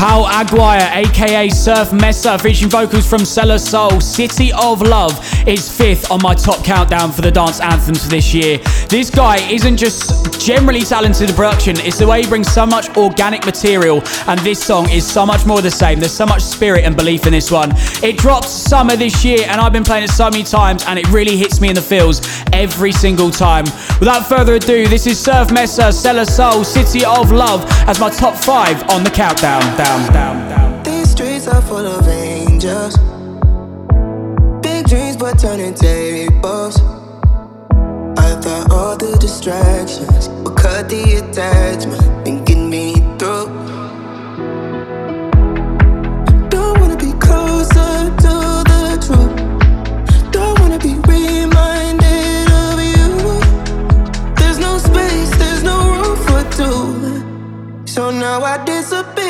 Paul 0.03 0.27
Aguirre, 0.27 0.83
aka 0.95 1.49
Surf 1.49 1.93
Mesa, 1.93 2.37
featuring 2.37 2.69
vocals 2.69 3.09
from 3.09 3.25
Cellar 3.25 3.59
Soul. 3.59 4.01
City 4.01 4.53
of 4.53 4.83
Love 4.83 5.17
is 5.47 5.71
fifth 5.71 6.11
on 6.11 6.21
my 6.21 6.35
top 6.35 6.65
countdown 6.65 7.13
for 7.13 7.23
the 7.23 7.31
dance 7.31 7.61
anthems 7.61 8.03
for 8.03 8.11
this 8.11 8.35
year. 8.35 8.59
This 8.93 9.09
guy 9.09 9.39
isn't 9.51 9.79
just 9.79 10.39
generally 10.39 10.83
talented 10.83 11.31
in 11.31 11.35
production, 11.35 11.81
it's 11.81 11.99
the 11.99 12.07
way 12.07 12.25
he 12.25 12.29
brings 12.29 12.53
so 12.53 12.67
much 12.67 12.95
organic 12.95 13.47
material, 13.47 14.03
and 14.27 14.39
this 14.41 14.63
song 14.63 14.87
is 14.91 15.11
so 15.11 15.25
much 15.25 15.47
more 15.47 15.63
the 15.63 15.71
same. 15.71 15.99
There's 15.99 16.13
so 16.13 16.27
much 16.27 16.43
spirit 16.43 16.85
and 16.85 16.95
belief 16.95 17.25
in 17.25 17.33
this 17.33 17.51
one. 17.51 17.73
It 18.03 18.19
drops 18.19 18.49
summer 18.49 18.95
this 18.95 19.25
year, 19.25 19.47
and 19.49 19.63
I've 19.63 19.73
been 19.73 19.83
playing 19.83 20.05
it 20.05 20.11
so 20.11 20.29
many 20.29 20.45
times, 20.45 20.85
and 20.87 20.99
it 20.99 21.09
really 21.09 21.39
hits 21.39 21.59
me 21.59 21.71
in 21.71 21.75
the 21.75 21.81
feels 21.81 22.21
every 22.53 22.93
single 22.93 23.31
time. 23.31 23.65
Without 23.99 24.29
further 24.29 24.57
ado, 24.57 24.87
this 24.87 25.07
is 25.07 25.19
Surf 25.19 25.51
Mesa, 25.51 25.91
Cellar 25.91 26.27
Soul, 26.27 26.63
City 26.63 27.03
of 27.03 27.33
Love 27.33 27.65
as 27.89 27.99
my 27.99 28.11
top 28.11 28.35
five 28.35 28.77
on 28.91 29.05
the 29.05 29.11
countdown. 29.11 29.63
Down 29.79 30.13
down, 30.13 30.13
down, 30.13 30.49
down. 30.51 30.83
These 30.83 31.13
streets 31.13 31.49
are 31.49 31.63
full 31.63 31.87
of 31.87 32.07
angels. 32.09 32.99
Big 34.61 34.87
dreams, 34.87 35.17
but 35.17 35.39
turning 35.39 35.73
tables. 35.73 36.92
Thought 38.43 38.73
all 38.73 38.97
the 38.97 39.17
distractions 39.19 40.29
would 40.43 40.57
cut 40.57 40.89
the 40.89 41.03
attachment 41.23 42.03
and 42.27 42.45
get 42.45 42.59
me 42.59 42.95
through. 43.17 43.47
Don't 46.51 46.81
wanna 46.81 46.97
be 46.97 47.13
closer 47.21 48.11
to 48.25 48.35
the 48.73 48.99
truth. 49.07 50.33
Don't 50.33 50.59
wanna 50.59 50.81
be 50.81 50.95
reminded 51.07 52.51
of 52.65 52.81
you. 52.95 53.11
There's 54.39 54.59
no 54.59 54.77
space, 54.79 55.31
there's 55.39 55.63
no 55.63 55.79
room 55.93 56.17
for 56.27 56.43
two. 56.59 57.87
So 57.87 58.11
now 58.11 58.43
I 58.43 58.65
disappear. 58.65 59.22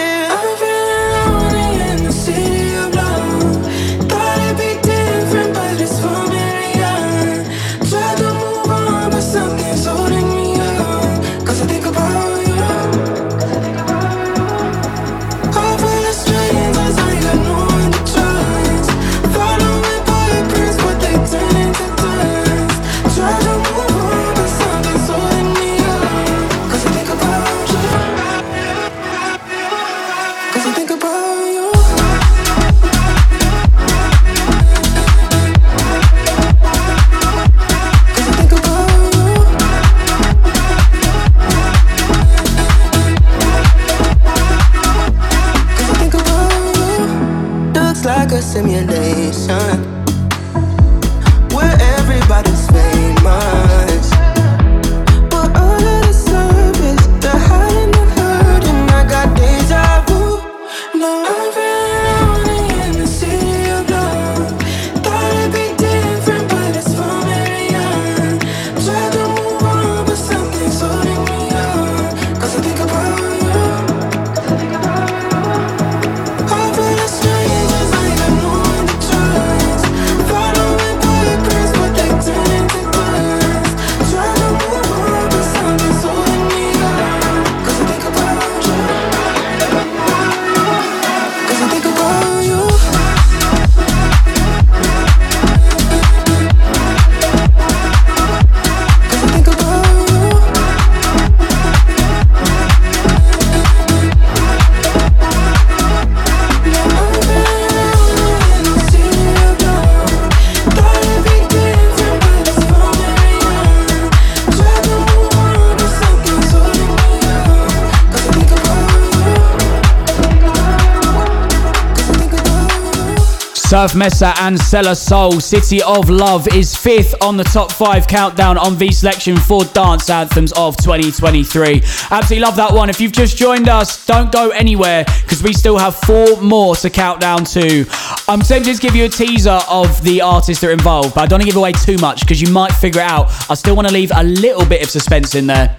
Surf 123.82 123.96
Mesa 123.96 124.32
and 124.38 124.56
Cellar 124.56 124.94
Soul. 124.94 125.40
City 125.40 125.82
of 125.82 126.08
Love 126.08 126.46
is 126.54 126.76
fifth 126.76 127.16
on 127.20 127.36
the 127.36 127.42
top 127.42 127.72
five 127.72 128.06
countdown 128.06 128.56
on 128.56 128.76
V 128.76 128.92
Selection 128.92 129.36
for 129.36 129.64
dance 129.64 130.08
anthems 130.08 130.52
of 130.52 130.76
2023. 130.76 131.82
Absolutely 132.12 132.38
love 132.38 132.54
that 132.54 132.72
one. 132.72 132.88
If 132.88 133.00
you've 133.00 133.10
just 133.10 133.36
joined 133.36 133.68
us, 133.68 134.06
don't 134.06 134.30
go 134.30 134.50
anywhere 134.50 135.04
because 135.22 135.42
we 135.42 135.52
still 135.52 135.76
have 135.78 135.96
four 135.96 136.40
more 136.40 136.76
to 136.76 136.90
count 136.90 137.20
down 137.20 137.44
to. 137.46 137.84
I'm 138.28 138.42
tempted 138.42 138.76
to 138.76 138.80
give 138.80 138.94
you 138.94 139.06
a 139.06 139.08
teaser 139.08 139.60
of 139.68 140.00
the 140.04 140.20
artists 140.20 140.60
that 140.60 140.68
are 140.68 140.72
involved, 140.72 141.16
but 141.16 141.22
I 141.22 141.26
don't 141.26 141.38
want 141.38 141.42
to 141.42 141.48
give 141.48 141.56
away 141.56 141.72
too 141.72 141.98
much 141.98 142.20
because 142.20 142.40
you 142.40 142.52
might 142.52 142.70
figure 142.70 143.00
it 143.00 143.10
out. 143.10 143.32
I 143.50 143.54
still 143.54 143.74
want 143.74 143.88
to 143.88 143.94
leave 143.94 144.12
a 144.14 144.22
little 144.22 144.64
bit 144.64 144.84
of 144.84 144.90
suspense 144.90 145.34
in 145.34 145.48
there. 145.48 145.76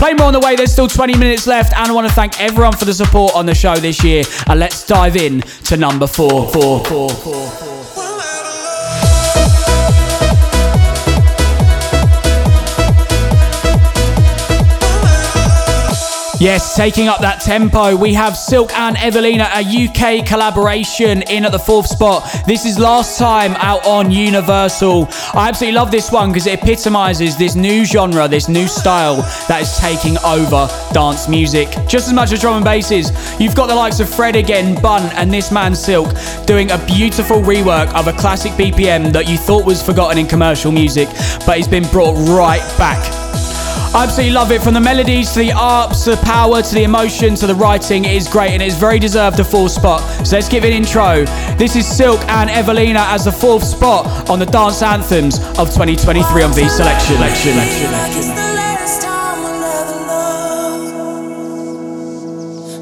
Play 0.00 0.14
more 0.14 0.28
on 0.28 0.32
the 0.32 0.40
way. 0.40 0.56
There's 0.56 0.72
still 0.72 0.88
20 0.88 1.18
minutes 1.18 1.46
left, 1.46 1.76
and 1.76 1.90
I 1.90 1.92
want 1.92 2.08
to 2.08 2.14
thank 2.14 2.40
everyone 2.40 2.72
for 2.72 2.86
the 2.86 2.94
support 2.94 3.34
on 3.34 3.44
the 3.44 3.54
show 3.54 3.76
this 3.76 4.02
year. 4.02 4.24
And 4.46 4.58
let's 4.58 4.86
dive 4.86 5.14
in 5.14 5.42
to 5.64 5.76
number 5.76 6.06
four. 6.06 6.48
Four, 6.48 6.82
four, 6.86 7.10
four, 7.10 7.50
Yes, 16.40 16.74
taking 16.74 17.06
up 17.06 17.20
that 17.20 17.42
tempo, 17.42 17.94
we 17.94 18.14
have 18.14 18.34
Silk 18.34 18.72
and 18.72 18.96
Evelina, 18.96 19.50
a 19.52 19.60
UK 19.60 20.26
collaboration 20.26 21.20
in 21.28 21.44
at 21.44 21.52
the 21.52 21.58
fourth 21.58 21.86
spot. 21.86 22.26
This 22.46 22.64
is 22.64 22.78
last 22.78 23.18
time 23.18 23.52
out 23.56 23.86
on 23.86 24.10
Universal. 24.10 25.06
I 25.34 25.48
absolutely 25.48 25.76
love 25.76 25.90
this 25.90 26.10
one 26.10 26.30
because 26.30 26.46
it 26.46 26.58
epitomizes 26.62 27.36
this 27.36 27.56
new 27.56 27.84
genre, 27.84 28.26
this 28.26 28.48
new 28.48 28.68
style 28.68 29.16
that 29.48 29.60
is 29.60 29.76
taking 29.76 30.16
over 30.24 30.66
dance 30.94 31.28
music. 31.28 31.68
Just 31.86 32.08
as 32.08 32.14
much 32.14 32.32
as 32.32 32.40
drum 32.40 32.56
and 32.56 32.64
basses, 32.64 33.10
you've 33.38 33.54
got 33.54 33.66
the 33.66 33.74
likes 33.74 34.00
of 34.00 34.08
Fred 34.08 34.34
again, 34.34 34.80
Bun, 34.80 35.12
and 35.16 35.30
this 35.30 35.52
man 35.52 35.74
Silk 35.74 36.08
doing 36.46 36.70
a 36.70 36.78
beautiful 36.86 37.42
rework 37.42 37.92
of 37.92 38.06
a 38.06 38.14
classic 38.14 38.52
BPM 38.52 39.12
that 39.12 39.28
you 39.28 39.36
thought 39.36 39.66
was 39.66 39.82
forgotten 39.82 40.16
in 40.16 40.26
commercial 40.26 40.72
music, 40.72 41.10
but 41.44 41.58
it's 41.58 41.68
been 41.68 41.86
brought 41.90 42.14
right 42.30 42.66
back 42.78 43.30
I 43.92 44.04
absolutely 44.04 44.32
love 44.32 44.52
it 44.52 44.62
from 44.62 44.74
the 44.74 44.80
melodies 44.80 45.32
to 45.32 45.40
the 45.40 45.48
arps, 45.48 46.04
the 46.04 46.16
power 46.24 46.62
to 46.62 46.74
the 46.74 46.84
emotion 46.84 47.34
to 47.34 47.46
the 47.48 47.56
writing. 47.56 48.04
It 48.04 48.14
is 48.14 48.28
great 48.28 48.52
and 48.52 48.62
it 48.62 48.66
is 48.66 48.76
very 48.76 49.00
deserved 49.00 49.40
a 49.40 49.44
fourth 49.44 49.72
spot. 49.72 50.00
So 50.24 50.36
let's 50.36 50.48
give 50.48 50.64
it 50.64 50.68
an 50.68 50.74
intro. 50.74 51.24
This 51.56 51.74
is 51.74 51.88
Silk 51.88 52.20
and 52.28 52.48
Evelina 52.50 53.00
as 53.08 53.24
the 53.24 53.32
fourth 53.32 53.64
spot 53.64 54.30
on 54.30 54.38
the 54.38 54.46
dance 54.46 54.80
anthems 54.80 55.40
of 55.58 55.74
2023 55.74 56.42
on 56.42 56.52
V 56.52 56.68
Selection. 56.68 57.16
Selection. 57.16 57.52
Selection. 57.52 58.50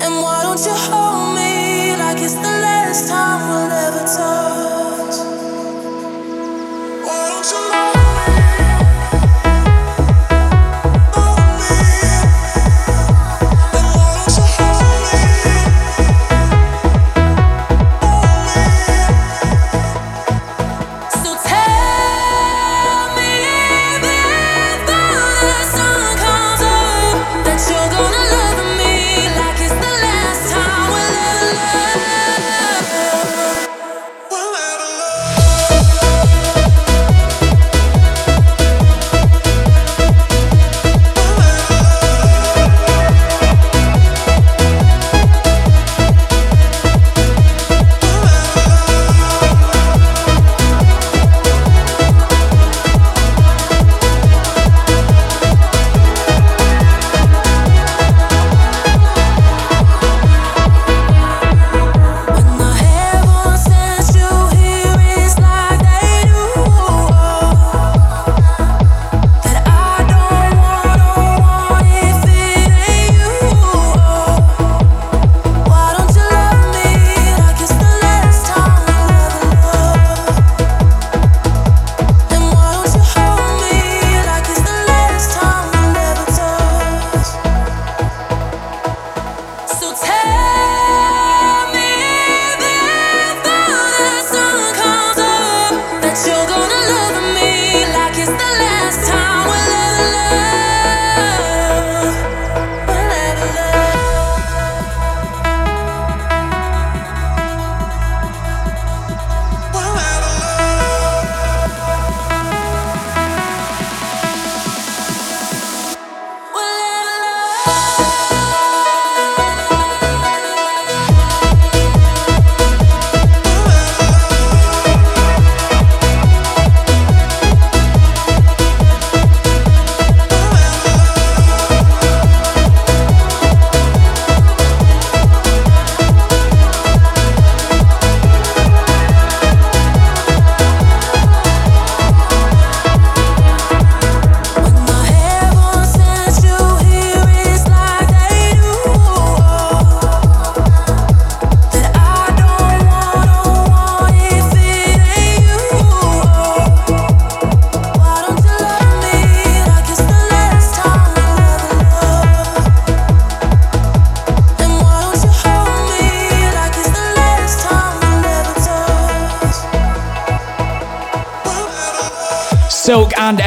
and 0.00 0.97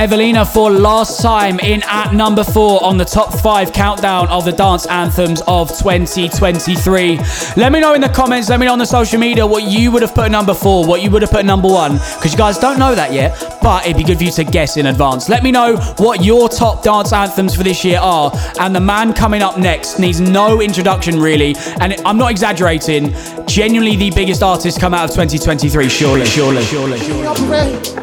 Evelina 0.01 0.43
for 0.43 0.71
last 0.71 1.21
time 1.21 1.59
in 1.59 1.83
at 1.83 2.11
number 2.11 2.43
four 2.43 2.83
on 2.83 2.97
the 2.97 3.05
top 3.05 3.31
five 3.39 3.71
countdown 3.71 4.27
of 4.29 4.45
the 4.45 4.51
dance 4.51 4.87
anthems 4.87 5.43
of 5.45 5.69
2023. 5.77 7.19
Let 7.55 7.71
me 7.71 7.79
know 7.79 7.93
in 7.93 8.01
the 8.01 8.09
comments, 8.09 8.49
let 8.49 8.59
me 8.59 8.65
know 8.65 8.73
on 8.73 8.79
the 8.79 8.85
social 8.85 9.19
media 9.19 9.45
what 9.45 9.61
you 9.65 9.91
would 9.91 10.01
have 10.01 10.15
put 10.15 10.31
number 10.31 10.55
four, 10.55 10.87
what 10.87 11.03
you 11.03 11.11
would 11.11 11.21
have 11.21 11.29
put 11.29 11.45
number 11.45 11.67
one, 11.67 11.99
because 12.15 12.31
you 12.31 12.37
guys 12.39 12.57
don't 12.57 12.79
know 12.79 12.95
that 12.95 13.13
yet, 13.13 13.59
but 13.61 13.85
it'd 13.85 13.95
be 13.95 14.03
good 14.03 14.17
for 14.17 14.23
you 14.23 14.31
to 14.31 14.43
guess 14.43 14.75
in 14.75 14.87
advance. 14.87 15.29
Let 15.29 15.43
me 15.43 15.51
know 15.51 15.77
what 15.99 16.25
your 16.25 16.49
top 16.49 16.81
dance 16.81 17.13
anthems 17.13 17.55
for 17.55 17.61
this 17.61 17.85
year 17.85 17.99
are, 17.99 18.31
and 18.59 18.75
the 18.75 18.81
man 18.81 19.13
coming 19.13 19.43
up 19.43 19.59
next 19.59 19.99
needs 19.99 20.19
no 20.19 20.61
introduction 20.61 21.19
really, 21.19 21.55
and 21.79 21.93
I'm 22.07 22.17
not 22.17 22.31
exaggerating, 22.31 23.13
genuinely 23.45 23.97
the 23.97 24.09
biggest 24.09 24.41
artist 24.41 24.79
come 24.79 24.95
out 24.95 25.03
of 25.03 25.11
2023, 25.11 25.87
surely, 25.89 26.25
surely, 26.25 26.63
surely. 26.63 26.97
surely. 26.97 28.00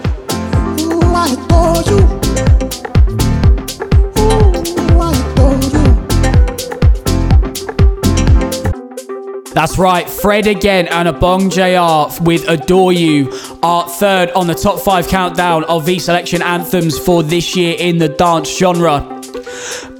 That's 9.58 9.76
right, 9.76 10.08
Fred 10.08 10.46
again 10.46 10.86
and 10.86 11.08
Obongjayar 11.08 12.20
with 12.20 12.48
Adore 12.48 12.92
You 12.92 13.32
are 13.60 13.88
third 13.88 14.30
on 14.30 14.46
the 14.46 14.54
top 14.54 14.78
five 14.78 15.08
countdown 15.08 15.64
of 15.64 15.84
V 15.84 15.98
Selection 15.98 16.42
anthems 16.42 16.96
for 16.96 17.24
this 17.24 17.56
year 17.56 17.74
in 17.76 17.98
the 17.98 18.08
dance 18.08 18.56
genre. 18.56 18.98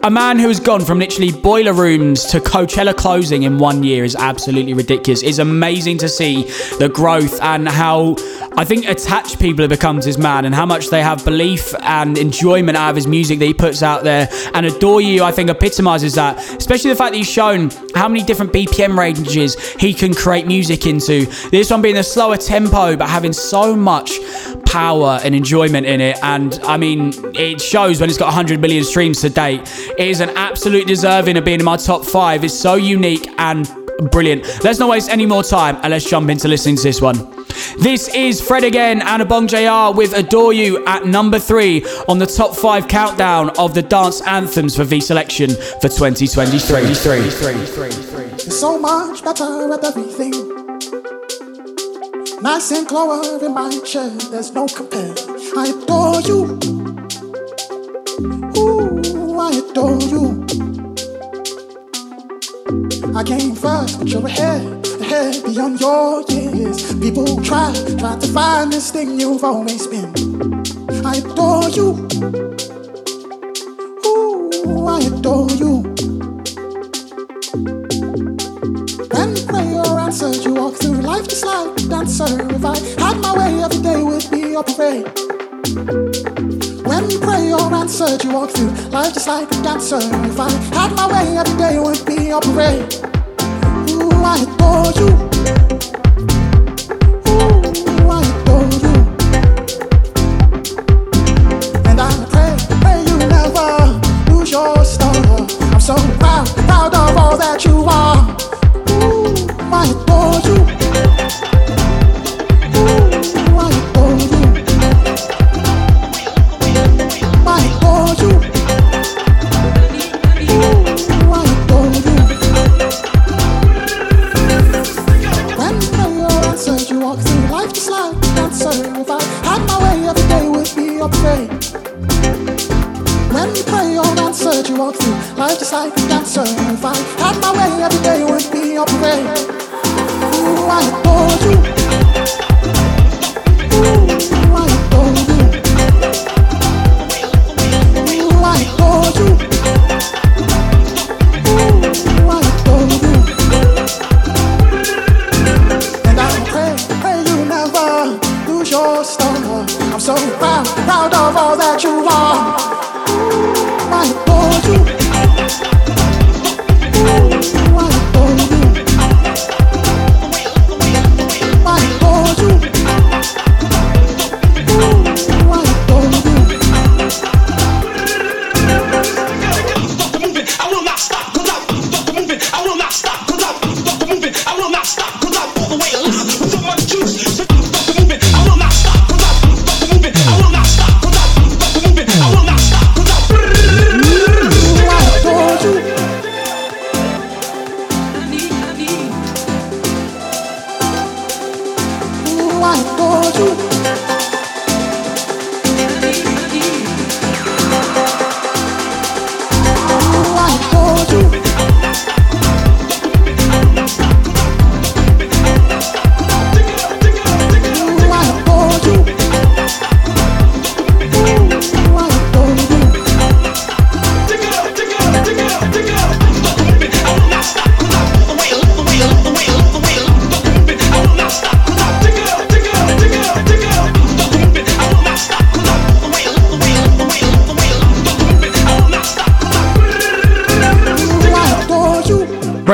A 0.04 0.10
man 0.10 0.38
who 0.38 0.46
has 0.46 0.60
gone 0.60 0.84
from 0.84 1.00
literally 1.00 1.32
boiler 1.32 1.72
rooms 1.72 2.24
to 2.26 2.38
Coachella 2.38 2.96
closing 2.96 3.42
in 3.42 3.58
one 3.58 3.82
year 3.82 4.04
is 4.04 4.14
absolutely 4.14 4.74
ridiculous. 4.74 5.24
It's 5.24 5.38
amazing 5.38 5.98
to 5.98 6.08
see 6.08 6.44
the 6.78 6.88
growth 6.88 7.42
and 7.42 7.68
how 7.68 8.14
I 8.58 8.64
think 8.64 8.86
attached 8.86 9.38
people 9.38 9.62
have 9.62 9.70
become 9.70 10.00
to 10.00 10.04
this 10.04 10.18
man 10.18 10.44
and 10.44 10.52
how 10.52 10.66
much 10.66 10.88
they 10.88 11.00
have 11.00 11.24
belief 11.24 11.72
and 11.78 12.18
enjoyment 12.18 12.76
out 12.76 12.90
of 12.90 12.96
his 12.96 13.06
music 13.06 13.38
that 13.38 13.44
he 13.44 13.54
puts 13.54 13.84
out 13.84 14.02
there. 14.02 14.28
And 14.52 14.66
Adore 14.66 15.00
You, 15.00 15.22
I 15.22 15.30
think, 15.30 15.48
epitomizes 15.48 16.16
that, 16.16 16.36
especially 16.56 16.90
the 16.90 16.96
fact 16.96 17.12
that 17.12 17.18
he's 17.18 17.30
shown 17.30 17.70
how 17.94 18.08
many 18.08 18.24
different 18.24 18.52
BPM 18.52 18.98
ranges 18.98 19.54
he 19.74 19.94
can 19.94 20.12
create 20.12 20.48
music 20.48 20.86
into. 20.86 21.26
This 21.50 21.70
one 21.70 21.82
being 21.82 21.98
a 21.98 22.02
slower 22.02 22.36
tempo, 22.36 22.96
but 22.96 23.08
having 23.08 23.32
so 23.32 23.76
much 23.76 24.18
power 24.66 25.20
and 25.22 25.36
enjoyment 25.36 25.86
in 25.86 26.00
it. 26.00 26.18
And 26.24 26.58
I 26.64 26.78
mean, 26.78 27.12
it 27.36 27.60
shows 27.60 28.00
when 28.00 28.10
it's 28.10 28.18
got 28.18 28.26
100 28.26 28.60
million 28.60 28.82
streams 28.82 29.20
to 29.20 29.30
date. 29.30 29.60
It 29.96 30.08
is 30.08 30.18
an 30.18 30.30
absolute 30.30 30.88
deserving 30.88 31.36
of 31.36 31.44
being 31.44 31.60
in 31.60 31.64
my 31.64 31.76
top 31.76 32.04
five. 32.04 32.42
It's 32.42 32.58
so 32.58 32.74
unique 32.74 33.32
and 33.38 33.72
brilliant. 34.10 34.44
Let's 34.62 34.78
not 34.78 34.88
waste 34.88 35.10
any 35.10 35.26
more 35.26 35.42
time 35.42 35.76
and 35.82 35.90
let's 35.90 36.08
jump 36.08 36.30
into 36.30 36.48
listening 36.48 36.76
to 36.76 36.82
this 36.82 37.00
one. 37.00 37.16
This 37.80 38.08
is 38.14 38.40
Fred 38.40 38.64
again 38.64 39.02
and 39.02 39.22
Obongjayar 39.22 39.94
with 39.94 40.16
Adore 40.16 40.52
You 40.52 40.84
at 40.86 41.04
number 41.04 41.38
three 41.38 41.84
on 42.08 42.18
the 42.18 42.26
top 42.26 42.54
five 42.56 42.88
countdown 42.88 43.50
of 43.58 43.74
the 43.74 43.82
dance 43.82 44.20
anthems 44.22 44.76
for 44.76 44.84
V 44.84 45.00
Selection 45.00 45.50
for 45.50 45.88
2023. 45.88 46.80
It's 46.80 48.58
so 48.58 48.78
much 48.78 49.24
better 49.24 49.72
at 49.72 49.84
everything. 49.84 50.32
Nice 52.40 52.70
and 52.70 52.86
clover 52.86 53.44
in 53.44 53.52
my 53.52 53.70
chair, 53.84 54.10
there's 54.30 54.52
no 54.52 54.68
compare. 54.68 55.14
I 55.56 55.74
adore 55.76 56.20
you. 56.20 56.58
Ooh, 58.56 59.38
I 59.40 59.50
adore 59.70 60.00
you. 60.00 60.67
I 63.18 63.24
came 63.24 63.52
first, 63.52 63.98
but 63.98 64.06
you're 64.06 64.24
ahead, 64.24 64.86
ahead 65.00 65.42
beyond 65.42 65.80
your 65.80 66.22
years. 66.30 66.94
People 67.00 67.42
try, 67.42 67.74
try 67.98 68.16
to 68.16 68.28
find 68.28 68.72
this 68.72 68.92
thing 68.92 69.18
you've 69.18 69.42
always 69.42 69.88
been. 69.88 70.14
I 71.04 71.16
adore 71.16 71.68
you. 71.68 72.06
Ooh, 74.06 74.86
I 74.86 75.00
adore 75.00 75.50
you. 75.50 75.82
When 79.10 79.34
you 79.34 79.46
pray 79.48 79.74
or 79.74 79.98
answer, 79.98 80.30
you 80.30 80.54
walk 80.54 80.74
through 80.76 81.00
life 81.00 81.26
just 81.26 81.44
like 81.44 81.76
a 81.76 81.88
dancer. 81.88 82.54
If 82.54 82.64
I 82.64 82.78
had 83.02 83.20
my 83.20 83.36
way, 83.36 83.64
every 83.64 83.82
day 83.82 84.00
would 84.00 84.30
be 84.30 84.54
a 84.54 84.62
parade. 84.62 85.27
Answer, 87.88 88.22
you 88.22 88.34
walk 88.34 88.50
through 88.50 88.68
life 88.90 89.14
just 89.14 89.26
like 89.26 89.50
a 89.50 89.62
dancer. 89.62 89.96
If 89.96 90.38
I 90.38 90.50
had 90.50 90.94
my 90.94 91.08
way, 91.10 91.38
every 91.38 91.56
day 91.56 91.78
would 91.78 92.04
be 92.04 92.28
a 92.28 92.38
parade. 92.38 92.84
Ooh, 93.92 94.10
I 94.12 94.42
adore 94.42 94.92
you. 95.00 95.27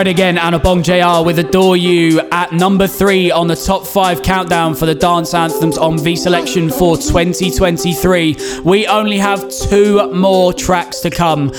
Fred 0.05 0.10
again 0.12 0.36
and 0.36 0.55
Obongjayar 0.55 1.24
with 1.24 1.39
Adore 1.39 1.78
You 1.78 2.20
at 2.31 2.52
number 2.52 2.86
three 2.86 3.31
on 3.31 3.47
the 3.47 3.56
top 3.56 3.86
five 3.86 4.22
countdown 4.22 4.74
for 4.74 4.85
the 4.85 4.94
dance 4.94 5.32
anthems 5.32 5.78
on 5.78 5.98
V 5.98 6.14
Selection 6.14 6.68
for 6.68 6.98
2023. 6.98 8.36
We 8.66 8.86
only 8.86 9.16
have 9.16 9.48
two 9.48 10.12
more 10.12 10.52
tracks 10.52 11.01
to 11.01 11.10
come. 11.10 11.52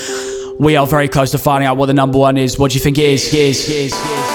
We 0.60 0.76
are 0.76 0.86
very 0.86 1.08
close 1.08 1.32
to 1.32 1.38
finding 1.38 1.66
out 1.66 1.76
what 1.76 1.86
the 1.86 1.94
number 1.94 2.18
one 2.18 2.36
is. 2.36 2.56
What 2.56 2.70
do 2.70 2.78
you 2.78 2.84
think 2.84 2.98
it 2.98 3.10
is? 3.10 3.34
It 3.34 3.40
is, 3.40 3.68
it 3.68 3.74
is, 3.74 3.92
it 3.92 4.10
is. 4.10 4.25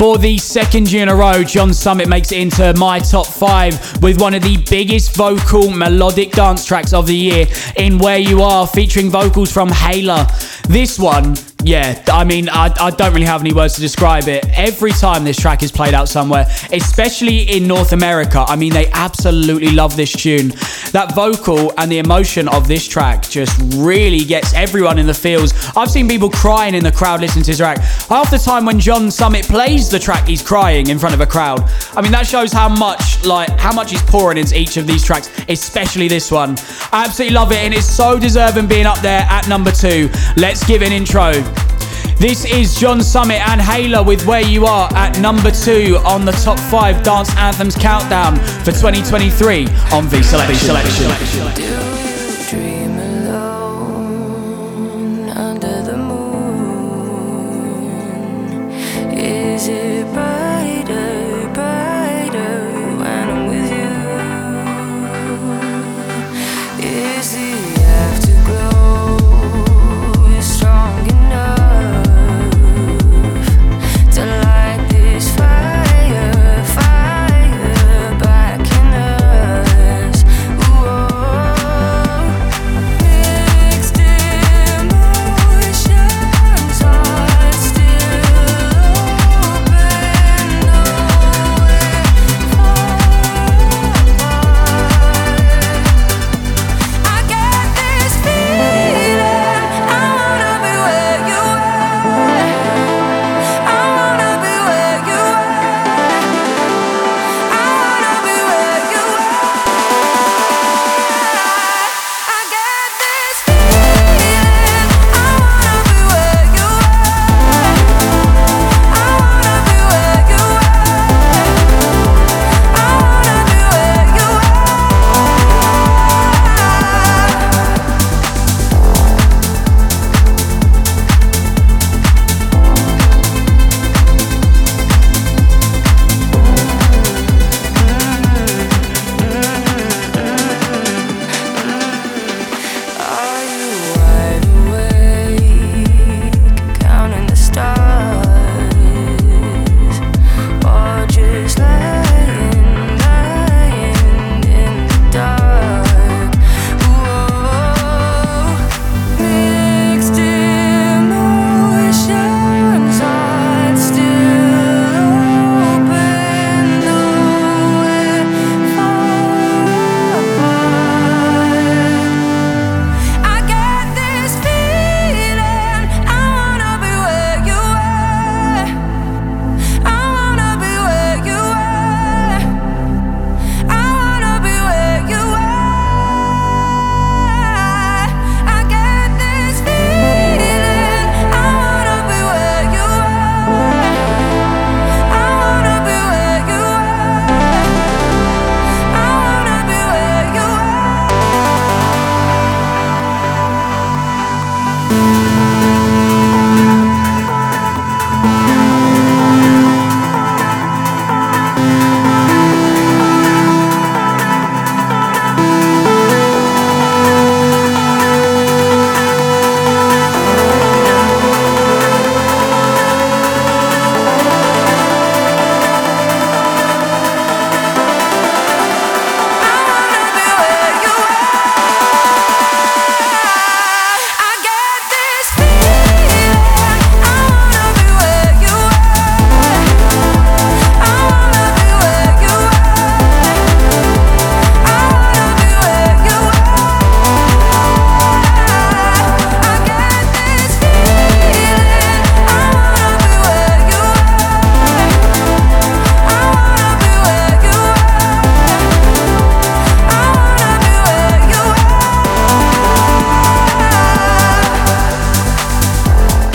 For 0.00 0.16
the 0.16 0.38
second 0.38 0.90
year 0.90 1.02
in 1.02 1.10
a 1.10 1.14
row, 1.14 1.44
John 1.44 1.74
Summit 1.74 2.08
makes 2.08 2.32
it 2.32 2.38
into 2.38 2.72
my 2.78 3.00
top 3.00 3.26
five 3.26 3.74
with 4.00 4.18
one 4.18 4.32
of 4.32 4.40
the 4.42 4.56
biggest 4.70 5.14
vocal 5.14 5.70
melodic 5.70 6.32
dance 6.32 6.64
tracks 6.64 6.94
of 6.94 7.06
the 7.06 7.14
year 7.14 7.46
in 7.76 7.98
Where 7.98 8.16
You 8.16 8.40
Are, 8.40 8.66
featuring 8.66 9.10
vocals 9.10 9.52
from 9.52 9.68
Hayla. 9.68 10.26
This 10.68 10.98
one 10.98 11.34
Yeah, 11.62 12.02
I 12.08 12.24
mean, 12.24 12.48
I, 12.48 12.72
I 12.80 12.90
don't 12.90 13.12
really 13.12 13.26
have 13.26 13.42
any 13.42 13.52
words 13.52 13.74
to 13.74 13.82
describe 13.82 14.28
it. 14.28 14.46
Every 14.56 14.92
time 14.92 15.24
this 15.24 15.36
track 15.36 15.62
is 15.62 15.70
played 15.70 15.92
out 15.92 16.08
somewhere, 16.08 16.46
especially 16.72 17.42
in 17.54 17.66
North 17.66 17.92
America, 17.92 18.44
I 18.48 18.56
mean, 18.56 18.72
they 18.72 18.90
absolutely 18.92 19.70
love 19.70 19.94
this 19.94 20.10
tune. 20.10 20.48
That 20.92 21.12
vocal 21.14 21.72
and 21.76 21.92
the 21.92 21.98
emotion 21.98 22.48
of 22.48 22.66
this 22.66 22.88
track 22.88 23.28
just 23.28 23.60
really 23.76 24.24
gets 24.24 24.54
everyone 24.54 24.98
in 24.98 25.06
the 25.06 25.14
feels. 25.14 25.52
I've 25.76 25.90
seen 25.90 26.08
people 26.08 26.30
crying 26.30 26.74
in 26.74 26.82
the 26.82 26.92
crowd 26.92 27.20
listening 27.20 27.44
to 27.44 27.50
this 27.50 27.58
track. 27.58 27.78
Half 28.08 28.30
the 28.30 28.38
time 28.38 28.64
when 28.64 28.80
John 28.80 29.10
Summit 29.10 29.44
plays 29.44 29.90
the 29.90 29.98
track, 29.98 30.26
he's 30.26 30.42
crying 30.42 30.88
in 30.88 30.98
front 30.98 31.14
of 31.14 31.20
a 31.20 31.26
crowd. 31.26 31.60
I 31.94 32.00
mean, 32.00 32.12
that 32.12 32.26
shows 32.26 32.52
how 32.52 32.70
much, 32.70 33.24
like, 33.26 33.50
how 33.58 33.74
much 33.74 33.90
he's 33.90 34.02
pouring 34.02 34.38
into 34.38 34.58
each 34.58 34.78
of 34.78 34.86
these 34.86 35.04
tracks, 35.04 35.30
especially 35.48 36.08
this 36.08 36.32
one. 36.32 36.56
I 36.90 37.04
absolutely 37.04 37.34
love 37.34 37.52
it, 37.52 37.58
and 37.58 37.74
it's 37.74 37.86
so 37.86 38.18
deserving 38.18 38.66
being 38.66 38.86
up 38.86 38.98
there 39.00 39.26
at 39.28 39.46
number 39.46 39.70
two. 39.70 40.08
Let's 40.38 40.66
give 40.66 40.80
an 40.80 40.92
intro. 40.92 41.49
This 42.18 42.44
is 42.44 42.74
John 42.74 43.00
Summit 43.02 43.40
and 43.48 43.60
Hayla 43.60 44.04
with 44.04 44.26
Where 44.26 44.42
You 44.42 44.66
Are 44.66 44.88
at 44.94 45.18
number 45.20 45.50
two 45.50 45.98
on 46.04 46.24
the 46.24 46.32
top 46.32 46.58
five 46.58 47.02
dance 47.02 47.34
anthems 47.36 47.76
countdown 47.76 48.36
for 48.64 48.72
2023 48.72 49.66
on 49.92 50.06
V 50.08 50.22
Selection. 50.22 50.76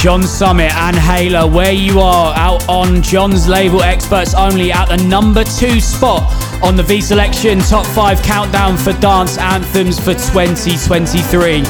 John 0.06 0.22
Summit 0.22 0.72
and 0.72 0.96
Hayla, 0.96 1.52
where 1.52 1.72
you 1.72 2.00
are 2.00 2.32
out 2.38 2.70
on 2.70 3.02
John's 3.02 3.48
label 3.48 3.82
Experts 3.82 4.36
Only 4.36 4.72
at 4.72 4.86
the 4.86 4.98
number 4.98 5.44
two 5.44 5.82
spot 5.82 6.32
on 6.62 6.76
the 6.76 6.84
V 6.84 7.02
Selection 7.02 7.58
Top 7.58 7.88
5 7.88 8.22
Countdown 8.22 8.78
for 8.78 8.94
Dance 8.94 9.40
Anthems 9.40 9.98
for 9.98 10.14
2023. 10.14 11.64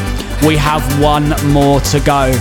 We 0.45 0.57
have 0.57 1.01
one 1.01 1.29
more 1.53 1.79
to 1.79 2.01
go. 2.01 2.33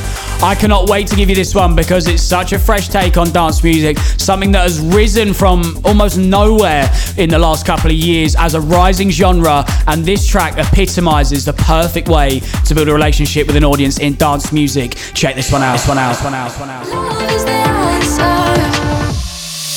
I 0.44 0.54
cannot 0.54 0.90
wait 0.90 1.06
to 1.06 1.16
give 1.16 1.30
you 1.30 1.34
this 1.34 1.54
one 1.54 1.74
because 1.74 2.06
it's 2.06 2.22
such 2.22 2.52
a 2.52 2.58
fresh 2.58 2.88
take 2.88 3.16
on 3.16 3.30
dance 3.30 3.64
music, 3.64 3.96
something 4.18 4.52
that 4.52 4.64
has 4.64 4.78
risen 4.78 5.32
from 5.32 5.80
almost 5.86 6.18
nowhere 6.18 6.86
in 7.16 7.30
the 7.30 7.38
last 7.38 7.64
couple 7.64 7.90
of 7.90 7.96
years 7.96 8.36
as 8.36 8.52
a 8.52 8.60
rising 8.60 9.08
genre. 9.08 9.64
And 9.86 10.04
this 10.04 10.26
track 10.26 10.58
epitomizes 10.58 11.46
the 11.46 11.54
perfect 11.54 12.08
way 12.08 12.40
to 12.66 12.74
build 12.74 12.88
a 12.88 12.92
relationship 12.92 13.46
with 13.46 13.56
an 13.56 13.64
audience 13.64 13.98
in 13.98 14.16
dance 14.16 14.52
music. 14.52 14.96
Check 15.14 15.34
this 15.34 15.50
one 15.50 15.62
out, 15.62 15.78
this 15.78 15.88
one 15.88 15.96
out, 15.96 16.14
this 16.14 16.22
one 16.22 16.34
out, 16.34 16.50
this 16.50 16.60
one 16.60 16.68
out. 16.68 16.88
Love 16.88 17.30
is 17.32 17.44
the 17.46 17.50
answer. 17.50 18.34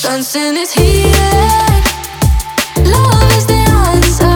Dancing 0.06 0.58
is 0.58 0.74
healing. 0.74 1.84
Love 2.92 3.32
is 3.38 3.48
the 3.48 3.54
answer. 3.54 4.28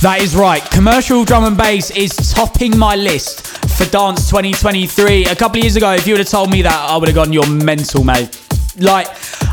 That 0.00 0.20
is 0.22 0.34
right. 0.34 0.62
Commercial 0.70 1.26
drum 1.26 1.44
and 1.44 1.58
bass 1.58 1.90
is 1.90 2.16
topping 2.32 2.78
my 2.78 2.96
list 2.96 3.47
for 3.78 3.88
Dance 3.90 4.28
2023. 4.28 5.26
A 5.26 5.36
couple 5.36 5.58
of 5.58 5.64
years 5.64 5.76
ago, 5.76 5.92
if 5.92 6.04
you 6.04 6.14
would 6.14 6.18
have 6.18 6.28
told 6.28 6.50
me 6.50 6.62
that, 6.62 6.74
I 6.74 6.96
would 6.96 7.06
have 7.06 7.14
gone, 7.14 7.32
you're 7.32 7.48
mental, 7.48 8.02
mate. 8.02 8.42
Like, 8.76 9.06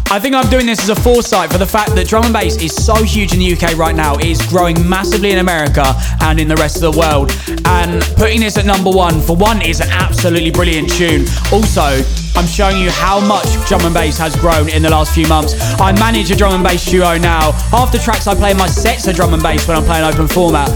I 0.10 0.20
think 0.20 0.34
I'm 0.34 0.50
doing 0.50 0.66
this 0.66 0.82
as 0.82 0.90
a 0.90 0.96
foresight 0.96 1.52
for 1.52 1.60
the 1.60 1.66
fact 1.66 1.94
that 1.94 2.08
drum 2.08 2.24
and 2.26 2.34
bass 2.34 2.58
is 2.58 2.74
so 2.74 2.96
huge 3.04 3.34
in 3.34 3.40
the 3.40 3.54
UK 3.54 3.78
right 3.78 3.96
now. 3.96 4.16
It 4.16 4.26
is 4.26 4.42
growing 4.48 4.78
massively 4.90 5.30
in 5.30 5.38
America 5.38 5.94
and 6.22 6.40
in 6.40 6.48
the 6.48 6.56
rest 6.56 6.82
of 6.82 6.82
the 6.82 6.98
world. 6.98 7.32
And 7.66 8.02
putting 8.18 8.40
this 8.40 8.58
at 8.58 8.66
number 8.66 8.90
one, 8.90 9.22
for 9.22 9.36
one, 9.36 9.62
is 9.62 9.80
an 9.80 9.90
absolutely 9.92 10.50
brilliant 10.50 10.90
tune. 10.90 11.26
Also, 11.54 12.02
I'm 12.36 12.48
showing 12.48 12.82
you 12.82 12.90
how 12.90 13.20
much 13.20 13.46
drum 13.68 13.86
and 13.86 13.94
bass 13.94 14.18
has 14.18 14.36
grown 14.36 14.70
in 14.70 14.82
the 14.82 14.90
last 14.90 15.14
few 15.14 15.28
months. 15.28 15.54
I 15.80 15.92
manage 16.00 16.32
a 16.32 16.36
drum 16.36 16.54
and 16.54 16.64
bass 16.64 16.84
duo 16.90 17.20
now. 17.20 17.52
Half 17.70 17.92
the 17.92 18.00
tracks 18.00 18.26
I 18.26 18.34
play 18.34 18.52
in 18.52 18.58
my 18.58 18.68
sets 18.68 19.08
are 19.08 19.14
drum 19.14 19.36
and 19.36 19.44
bass 19.44 19.68
when 19.68 19.78
I'm 19.78 19.84
playing 19.84 20.04
open 20.04 20.28
format. 20.28 20.70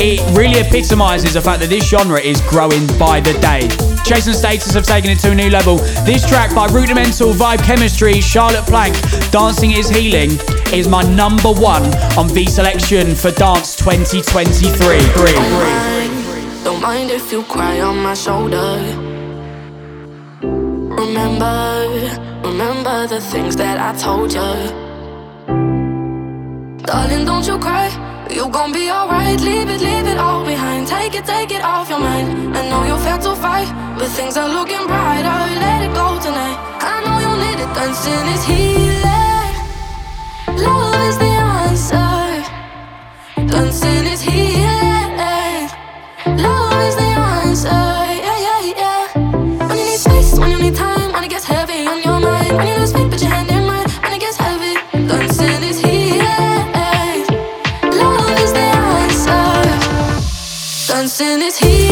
It 0.00 0.20
really 0.36 0.60
epitomizes 0.60 1.34
the 1.34 1.40
fact 1.40 1.60
that 1.60 1.70
this 1.70 1.88
genre 1.88 2.20
is 2.20 2.40
growing 2.42 2.86
by 2.98 3.20
the 3.20 3.32
day. 3.40 3.68
Chase 4.04 4.26
and 4.26 4.36
Status 4.36 4.74
have 4.74 4.84
taken 4.84 5.10
it 5.10 5.18
to 5.20 5.30
a 5.30 5.34
new 5.34 5.48
level. 5.48 5.76
This 6.04 6.28
track 6.28 6.54
by 6.54 6.66
Rudimental 6.66 7.32
Vibe 7.32 7.62
Chemistry, 7.64 8.20
Charlotte 8.20 8.66
Plank, 8.66 8.94
Dancing 9.30 9.70
is 9.72 9.88
Healing, 9.88 10.32
is 10.74 10.88
my 10.88 11.02
number 11.02 11.52
one 11.52 11.84
on 12.18 12.28
V 12.28 12.44
Selection 12.46 13.14
for 13.14 13.30
Dance 13.30 13.76
2023. 13.76 14.98
Don't 16.64 16.82
mind 16.82 17.10
if 17.10 17.32
you 17.32 17.42
cry 17.44 17.80
on 17.80 17.96
my 18.02 18.14
shoulder. 18.14 18.78
Remember, 20.42 21.86
remember 22.42 23.06
the 23.06 23.20
things 23.20 23.56
that 23.56 23.78
I 23.78 23.98
told 23.98 24.32
you. 24.32 24.83
Darling, 26.86 27.24
don't 27.24 27.46
you 27.46 27.58
cry. 27.58 27.88
You 28.30 28.50
gon' 28.50 28.70
be 28.70 28.90
alright. 28.90 29.40
Leave 29.40 29.70
it, 29.70 29.80
leave 29.80 30.06
it 30.06 30.18
all 30.18 30.44
behind. 30.44 30.86
Take 30.86 31.14
it, 31.14 31.24
take 31.24 31.50
it 31.50 31.62
off 31.62 31.88
your 31.88 31.98
mind. 31.98 32.54
I 32.54 32.68
know 32.68 32.84
you 32.84 32.96
felt 33.02 33.22
to 33.22 33.34
fight, 33.34 33.68
but 33.98 34.08
things 34.08 34.36
are 34.36 34.48
looking 34.48 34.86
brighter. 34.86 35.38
Let 35.64 35.80
it 35.86 35.94
go 35.94 36.20
tonight. 36.20 36.58
I 36.92 37.00
know 37.04 37.18
you 37.24 37.32
need 37.44 37.58
it. 37.64 37.70
Dancing 37.74 38.26
is 38.34 38.44
healing. 38.44 39.54
Love 40.62 41.00
is 41.08 41.16
the 41.16 41.32
answer. 41.64 42.44
Dancing 43.50 44.06
is 44.12 44.20
healing. 44.20 45.68
Love 46.36 46.82
is 46.88 46.96
the 46.96 47.10
answer. 47.40 48.03
Dancing 61.16 61.42
is 61.42 61.58
healing. 61.58 61.83